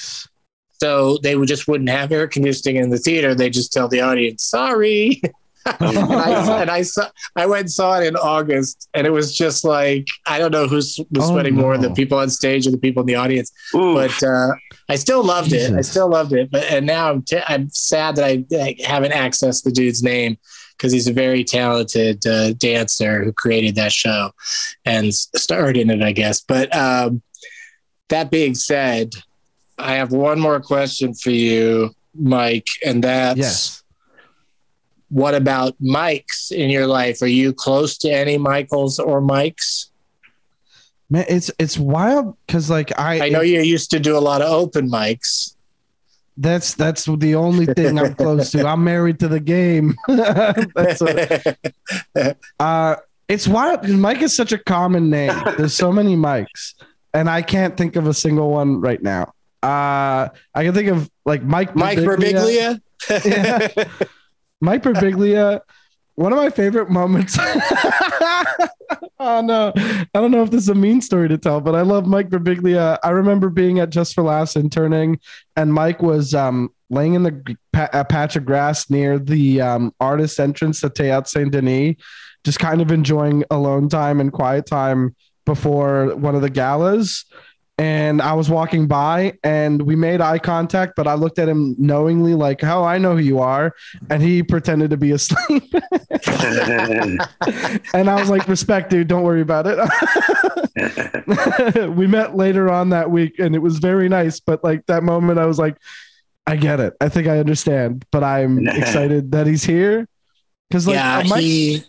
[0.80, 3.34] So they would just wouldn't have air conditioning in the theater.
[3.34, 5.22] They just tell the audience, "Sorry."
[5.82, 9.36] and, I, and I saw, I went and saw it in August, and it was
[9.36, 12.72] just like I don't know who's was Oh, sweating more, the people on stage or
[12.72, 13.52] the people in the audience.
[13.76, 13.94] Ooh.
[13.94, 14.52] But uh,
[14.88, 15.74] I still loved it.
[15.74, 16.52] I still loved it.
[16.52, 20.38] But and now I'm t- I'm sad that I, I haven't accessed the dude's name
[20.78, 24.32] because he's a very talented uh, dancer who created that show
[24.86, 26.42] and starred in it, I guess.
[26.42, 27.22] But um,
[28.10, 29.14] that being said,
[29.78, 33.84] I have one more question for you, Mike, and that's yes.
[35.10, 37.22] what about Mikes in your life?
[37.22, 39.92] Are you close to any Michaels or Mikes?
[41.10, 44.42] Man, it's it's wild because like I I know you used to do a lot
[44.42, 45.56] of open mics.
[46.38, 48.66] That's that's the only thing I'm close to.
[48.66, 49.96] I'm married to the game.
[50.08, 51.02] that's
[52.60, 52.96] uh,
[53.28, 55.34] it's wild Mike is such a common name.
[55.58, 56.76] There's so many Mikes,
[57.14, 59.34] and I can't think of a single one right now.
[59.64, 62.80] Uh, I can think of like Mike Mike Birbiglia.
[63.10, 63.68] Yeah.
[64.60, 65.62] Mike Birbiglia.
[66.18, 67.38] One of my favorite moments.
[69.20, 71.82] oh no, I don't know if this is a mean story to tell, but I
[71.82, 72.98] love Mike Birbiglia.
[73.04, 75.20] I remember being at Just for Laughs interning,
[75.56, 80.40] and Mike was um, laying in the pa- patch of grass near the um, artist
[80.40, 81.98] entrance to Théâtre Saint Denis,
[82.44, 85.16] just kind of enjoying alone time and quiet time
[85.46, 87.26] before one of the galas.
[87.80, 91.76] And I was walking by and we made eye contact, but I looked at him
[91.78, 93.72] knowingly, like, "Oh, I know who you are,"
[94.10, 95.64] and he pretended to be asleep.
[97.94, 99.08] and I was like, "Respect, dude.
[99.08, 99.78] Don't worry about it."
[101.96, 104.40] we met later on that week, and it was very nice.
[104.40, 105.78] But like that moment, I was like,
[106.48, 106.96] "I get it.
[107.00, 110.08] I think I understand." But I'm excited that he's here
[110.70, 111.84] because, like, yeah, Mike's- he,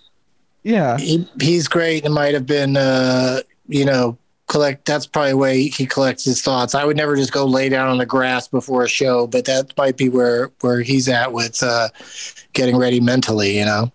[0.65, 2.05] yeah, he he's great.
[2.05, 4.19] It might have been, uh, you know,
[4.49, 4.85] collect.
[4.85, 6.75] That's probably way he collects his thoughts.
[6.75, 9.77] I would never just go lay down on the grass before a show, but that
[9.77, 11.89] might be where where he's at with uh,
[12.53, 13.59] getting ready mentally.
[13.59, 13.93] You know.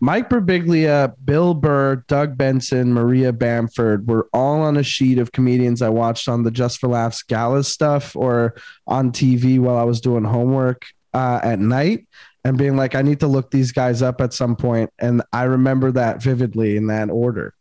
[0.00, 5.80] Mike Birbiglia, Bill Burr, Doug Benson, Maria Bamford were all on a sheet of comedians
[5.80, 8.56] I watched on the Just for Laughs gala stuff or
[8.86, 12.06] on TV while I was doing homework uh, at night
[12.44, 14.56] and being like, I need to look these guys up at some.
[14.98, 17.55] And I remember that vividly in that order.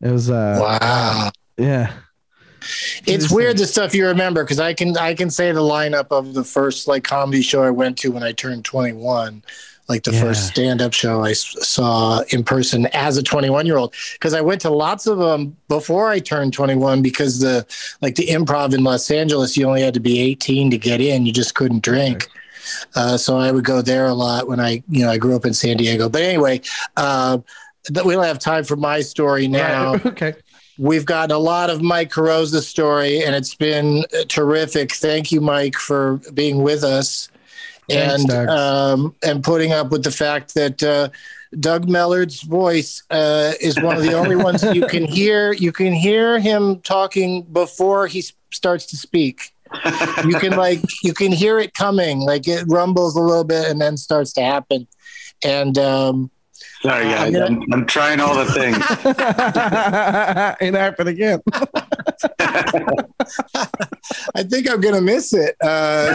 [0.00, 1.30] It was, uh, wow.
[1.58, 1.92] yeah.
[3.06, 6.34] It's weird the stuff you remember because I can I can say the lineup of
[6.34, 9.42] the first like comedy show I went to when I turned 21,
[9.88, 10.20] like the Yeah.
[10.20, 13.94] first stand up show I s- saw in person as a 21 year old.
[14.12, 17.64] Because I went to lots of them before I turned 21 because the
[18.02, 21.24] like the improv in Los Angeles you only had to be 18 to get in.
[21.24, 22.28] You just couldn't drink.
[22.94, 25.46] Uh, so I would go there a lot when I you know I grew up
[25.46, 26.10] in San Diego.
[26.10, 26.60] But anyway,
[26.98, 27.38] uh,
[27.92, 29.92] but we don't have time for my story now.
[29.92, 30.06] Right.
[30.06, 30.34] okay.
[30.78, 34.92] We've gotten a lot of Mike Carrozza's story, and it's been uh, terrific.
[34.92, 37.28] Thank you, Mike, for being with us
[37.90, 41.08] Thanks, and um, and putting up with the fact that uh,
[41.58, 45.52] Doug Mellard's voice uh, is one of the only ones you can hear.
[45.52, 49.52] You can hear him talking before he starts to speak.
[50.24, 53.80] You can like you can hear it coming, like it rumbles a little bit and
[53.80, 54.86] then starts to happen.
[55.44, 56.30] And um,
[56.82, 57.26] Sorry, guys.
[57.26, 58.76] I'm gonna- I'm, I'm trying all the things.
[60.62, 61.40] Ain't happen again.
[64.34, 65.56] I think I'm gonna miss it.
[65.62, 65.66] Uh,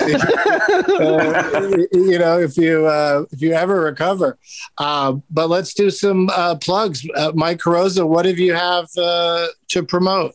[1.00, 4.38] uh, you know, if you uh, if you ever recover.
[4.78, 7.08] Uh, but let's do some uh, plugs.
[7.16, 10.34] Uh, Mike Carrozza, what have you have uh, to promote?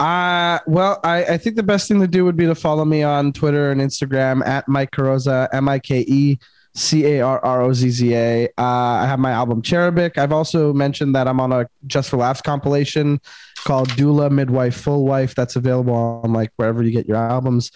[0.00, 3.02] Uh, well, I, I think the best thing to do would be to follow me
[3.02, 6.38] on Twitter and Instagram at Mike Carrozza, M I K E
[6.76, 8.48] C A R R O Z Z A.
[8.58, 10.18] Uh, have my album Cherubic.
[10.18, 13.20] I've also mentioned that I'm on a Just for Laughs compilation
[13.64, 15.34] called Doula Midwife Full Wife.
[15.34, 17.72] That's available on like wherever you get your albums.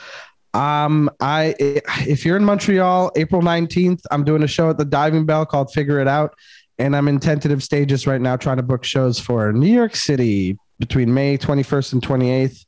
[0.52, 5.24] Um, I if you're in Montreal, April 19th, I'm doing a show at the Diving
[5.24, 6.34] Bell called Figure It Out.
[6.78, 10.58] And I'm in tentative stages right now trying to book shows for New York City
[10.78, 12.64] between May 21st and 28th.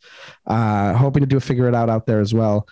[0.47, 2.69] Uh, hoping to do a figure it out out there as well.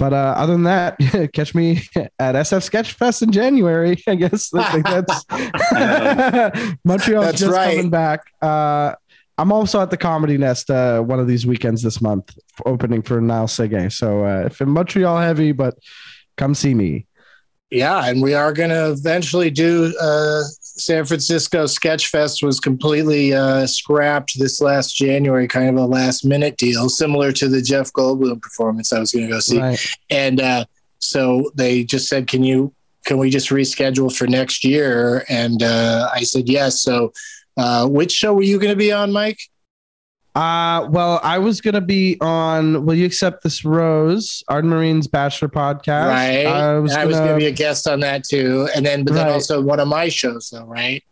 [0.00, 0.96] But uh, other than that,
[1.34, 1.82] catch me
[2.18, 4.02] at SF Sketchfest in January.
[4.08, 7.76] I guess I think that's Montreal's That's just right.
[7.76, 8.22] coming back.
[8.40, 8.94] Uh,
[9.36, 12.34] I'm also at the Comedy Nest uh, one of these weekends this month,
[12.64, 13.92] opening for Niall Sege.
[13.92, 15.74] So uh, if in Montreal heavy, but
[16.38, 17.06] come see me.
[17.70, 20.42] Yeah, and we are going to eventually do uh,
[20.80, 26.56] San Francisco Sketchfest was completely uh, scrapped this last January, kind of a last minute
[26.56, 29.60] deal, similar to the Jeff Goldblum performance I was going to go see.
[29.60, 29.78] Right.
[30.08, 30.64] and uh,
[31.00, 32.72] so they just said can you
[33.04, 37.12] can we just reschedule for next year and uh, i said yes so
[37.56, 39.40] uh, which show were you going to be on mike
[40.34, 45.48] Uh, well, I was gonna be on Will You Accept This Rose, Arden Myrin's Bachelor
[45.48, 46.08] podcast.
[46.08, 46.46] Right.
[46.46, 49.14] I was, gonna, was going to be a guest on that too, and then but
[49.14, 49.32] then Right.
[49.32, 51.02] also one of my shows, though, right?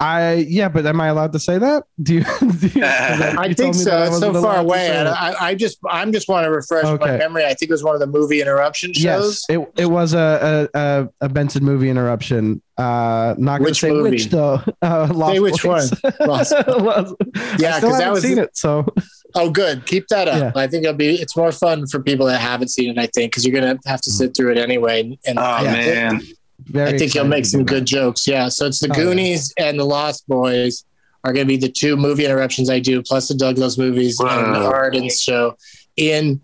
[0.00, 1.82] I yeah, but am I allowed to say that?
[2.00, 2.24] Do you?
[2.40, 3.90] do you- I you think so.
[3.96, 4.86] I It's so far away.
[4.86, 5.10] say and it.
[5.12, 7.44] I, I just, I'm just want to refresh my memory.
[7.44, 9.44] I think it was one of the movie interruption shows.
[9.48, 12.62] Yes, it, it was a, a a a Benson movie interruption.
[12.76, 14.10] Uh, not gonna say movie?
[14.10, 14.60] which though.
[14.82, 15.92] Uh, Lost Say which Boys.
[16.02, 16.12] one.
[16.28, 17.14] Lost- Lost-
[17.58, 18.56] Yeah, I still 'cause that haven't was- seen it.
[18.56, 18.86] So
[19.34, 19.84] Oh, good.
[19.84, 20.38] Keep that up.
[20.38, 20.52] Yeah.
[20.62, 21.16] I think it'll be.
[21.16, 22.98] It's more fun for people that haven't seen it.
[22.98, 25.18] I think because you're gonna have to sit through it anyway.
[25.26, 26.22] And Oh I, man,
[26.66, 26.94] very.
[26.94, 28.26] I think you'll make some good jokes.
[28.26, 28.48] Yeah.
[28.48, 29.04] So it's the Oh, yeah.
[29.04, 30.84] Goonies and the Lost Boys
[31.24, 34.18] are going to be the two movie interruptions I do, plus the Doug Loves Movies
[34.20, 35.08] and the Wow.
[35.08, 35.56] Show
[35.96, 36.40] in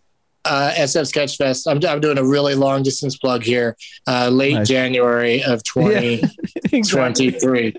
[0.47, 1.67] uh, SF Sketchfest.
[1.71, 4.69] I'm, I'm doing a really long distance plug here, uh, late Nice.
[4.69, 6.17] January of 20.
[6.17, 6.31] that.
[6.73, 7.31] Exactly.
[7.31, 7.77] 23.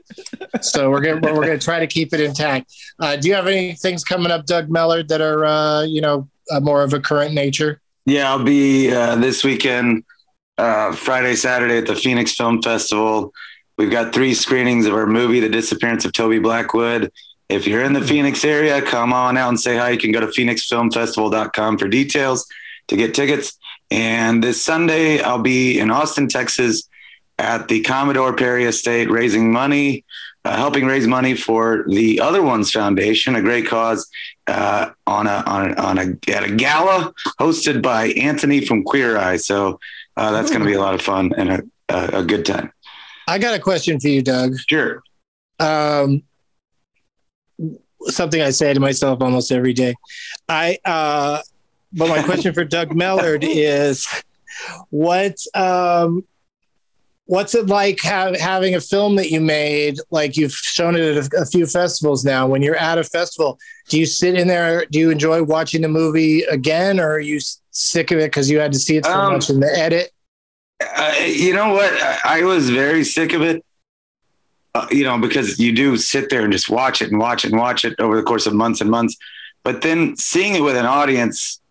[0.61, 2.73] so we're gonna we're gonna try to keep it intact.
[2.99, 6.27] Uh, do you have any things coming up, Doug Mellard, that are uh, you know
[6.51, 7.81] uh, more of a current nature?
[8.05, 10.03] yeah, I'll be uh, this weekend,
[10.57, 13.33] uh, Friday, Saturday at the Phoenix Film Festival.
[13.77, 17.11] We've got three screenings of our movie, The Disappearance of Toby Blackwood.
[17.49, 19.91] If you're in the Phoenix area, come on out and say hi.
[19.91, 22.47] You can go to phoenixfilmfestival.com for details
[22.87, 23.57] to get tickets.
[23.91, 26.87] And this Sunday, I'll be in Austin, Texas
[27.37, 30.05] at the Commodore Perry Estate raising money,
[30.43, 34.09] uh, helping raise money for the Other Ones Foundation, a great cause,
[34.47, 39.17] uh, on a on a, on a at a gala hosted by Anthony from Queer
[39.17, 39.37] Eye.
[39.37, 39.79] So
[40.17, 42.71] uh, that's going to be a lot of fun and a, a, a good time.
[43.27, 44.55] I got a question for you, Doug.
[44.67, 45.01] Sure.
[45.59, 46.23] Um,
[48.03, 49.95] something I say to myself almost every day.
[50.47, 51.41] I uh,
[51.93, 54.07] but my question for Doug Mellard is
[54.89, 56.23] what um,
[57.25, 61.33] what's it like ha- having a film that you made like you've shown it at
[61.33, 63.57] a, a few festivals now when you're at a festival
[63.89, 67.39] do you sit in there do you enjoy watching the movie again or are you
[67.75, 70.11] sick of it because you had to see it so Um, much in the edit
[70.95, 71.91] Uh, you know what?
[72.01, 73.63] I, I was very sick of it.
[74.73, 77.51] Uh, you know, because you do sit there and just watch it and watch it
[77.51, 79.15] and watch it over the course of months and months.
[79.63, 81.61] But then seeing it with an audience,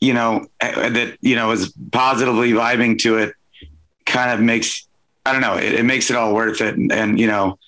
[0.00, 3.34] you know, that you know is positively vibing to it,
[4.06, 4.86] kind of makes
[5.26, 5.56] I don't know.
[5.56, 6.76] It, it makes it all worth it.
[6.76, 7.58] And, and you know,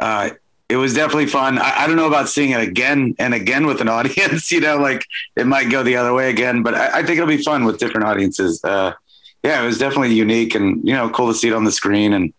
[0.00, 0.30] uh,
[0.68, 1.58] it was definitely fun.
[1.58, 4.52] I, I don't know about seeing it again and again with an audience.
[4.52, 5.04] You know, like
[5.36, 7.78] it might go the other way again, but I, I think it'll be fun with
[7.78, 8.62] different audiences.
[8.62, 8.92] Uh,
[9.42, 12.12] yeah, it was definitely unique and you know cool to see it on the screen
[12.12, 12.32] and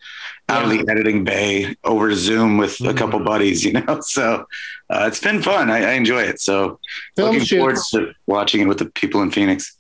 [0.50, 3.64] out of the editing bay over Zoom with a couple buddies.
[3.70, 4.46] You know, so
[4.90, 5.70] uh, it's been fun.
[5.70, 6.42] I, I enjoy it.
[6.42, 6.80] So
[7.16, 9.76] Film looking forward to watching it with the people in Phoenix.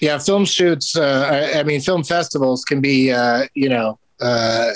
[0.00, 0.96] Yeah, film shoots.
[0.96, 4.72] Uh, I, I mean, film festivals can be, uh, you know, uh,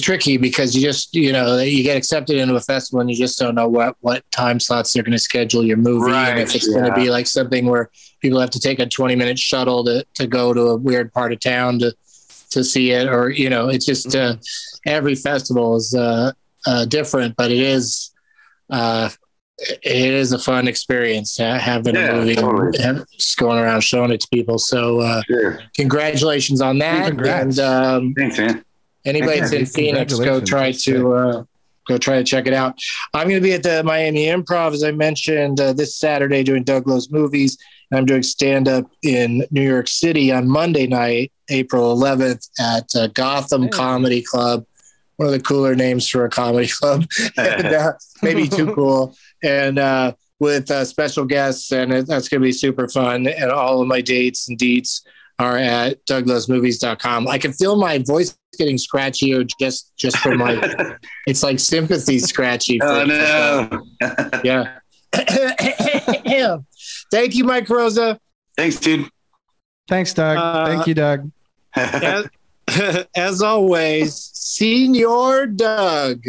[0.00, 3.38] tricky because you just, you know, you get accepted into a festival and you just
[3.38, 6.54] don't know what what time slots they're going to schedule your movie, and if Right,
[6.54, 9.84] it's going to be like something where people have to take a twenty minute shuttle
[9.84, 11.94] to to go to a weird part of town to
[12.50, 14.36] to see it, or you know, it's just uh,
[14.86, 16.32] every festival is uh,
[16.66, 18.10] uh, different, but it is.
[18.70, 19.10] Uh,
[19.58, 22.76] it is a fun experience uh, having Yeah, a movie totally.
[22.82, 24.58] and just going around showing it to people.
[24.58, 25.60] So, uh, Sure.
[25.76, 27.06] congratulations on that.
[27.08, 27.58] Congrats.
[27.58, 28.64] And um, Thanks, man.
[29.04, 31.44] Anybody that's in Phoenix, go try to uh,
[31.86, 32.78] go try to check it out.
[33.14, 36.64] I'm going to be at the Miami Improv, as I mentioned, uh, this Saturday doing
[36.64, 37.58] Doug Loves Movies.
[37.90, 42.94] And I'm doing stand up in New York City on Monday night, April 11th, at
[42.94, 44.64] uh, Gotham Comedy Club.
[45.16, 47.04] One of the cooler names for a comedy club,
[47.36, 47.92] and, uh,
[48.22, 49.14] maybe too cool.
[49.42, 53.26] And uh, with uh, special guests, and it, that's going to be super fun.
[53.26, 55.02] And all of my dates and deets
[55.42, 57.28] are at douglovesmovies.com.
[57.28, 62.78] I can feel my voice getting scratchier just just from my it's like sympathy scratchy.
[62.78, 63.86] for- oh no.
[64.44, 64.78] Yeah.
[67.10, 68.18] Thank you, Mike Carrozza.
[68.56, 69.08] Thanks, dude.
[69.88, 70.38] Thanks, Doug.
[70.38, 71.30] Uh, Thank you, Doug.
[71.74, 72.26] As,
[73.14, 76.22] as always, Señor Doug.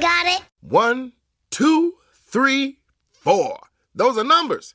[0.00, 0.42] Got it.
[0.60, 1.12] One,
[1.50, 1.94] two,
[2.26, 2.78] three,
[3.12, 3.58] four.
[3.94, 4.74] Those are numbers.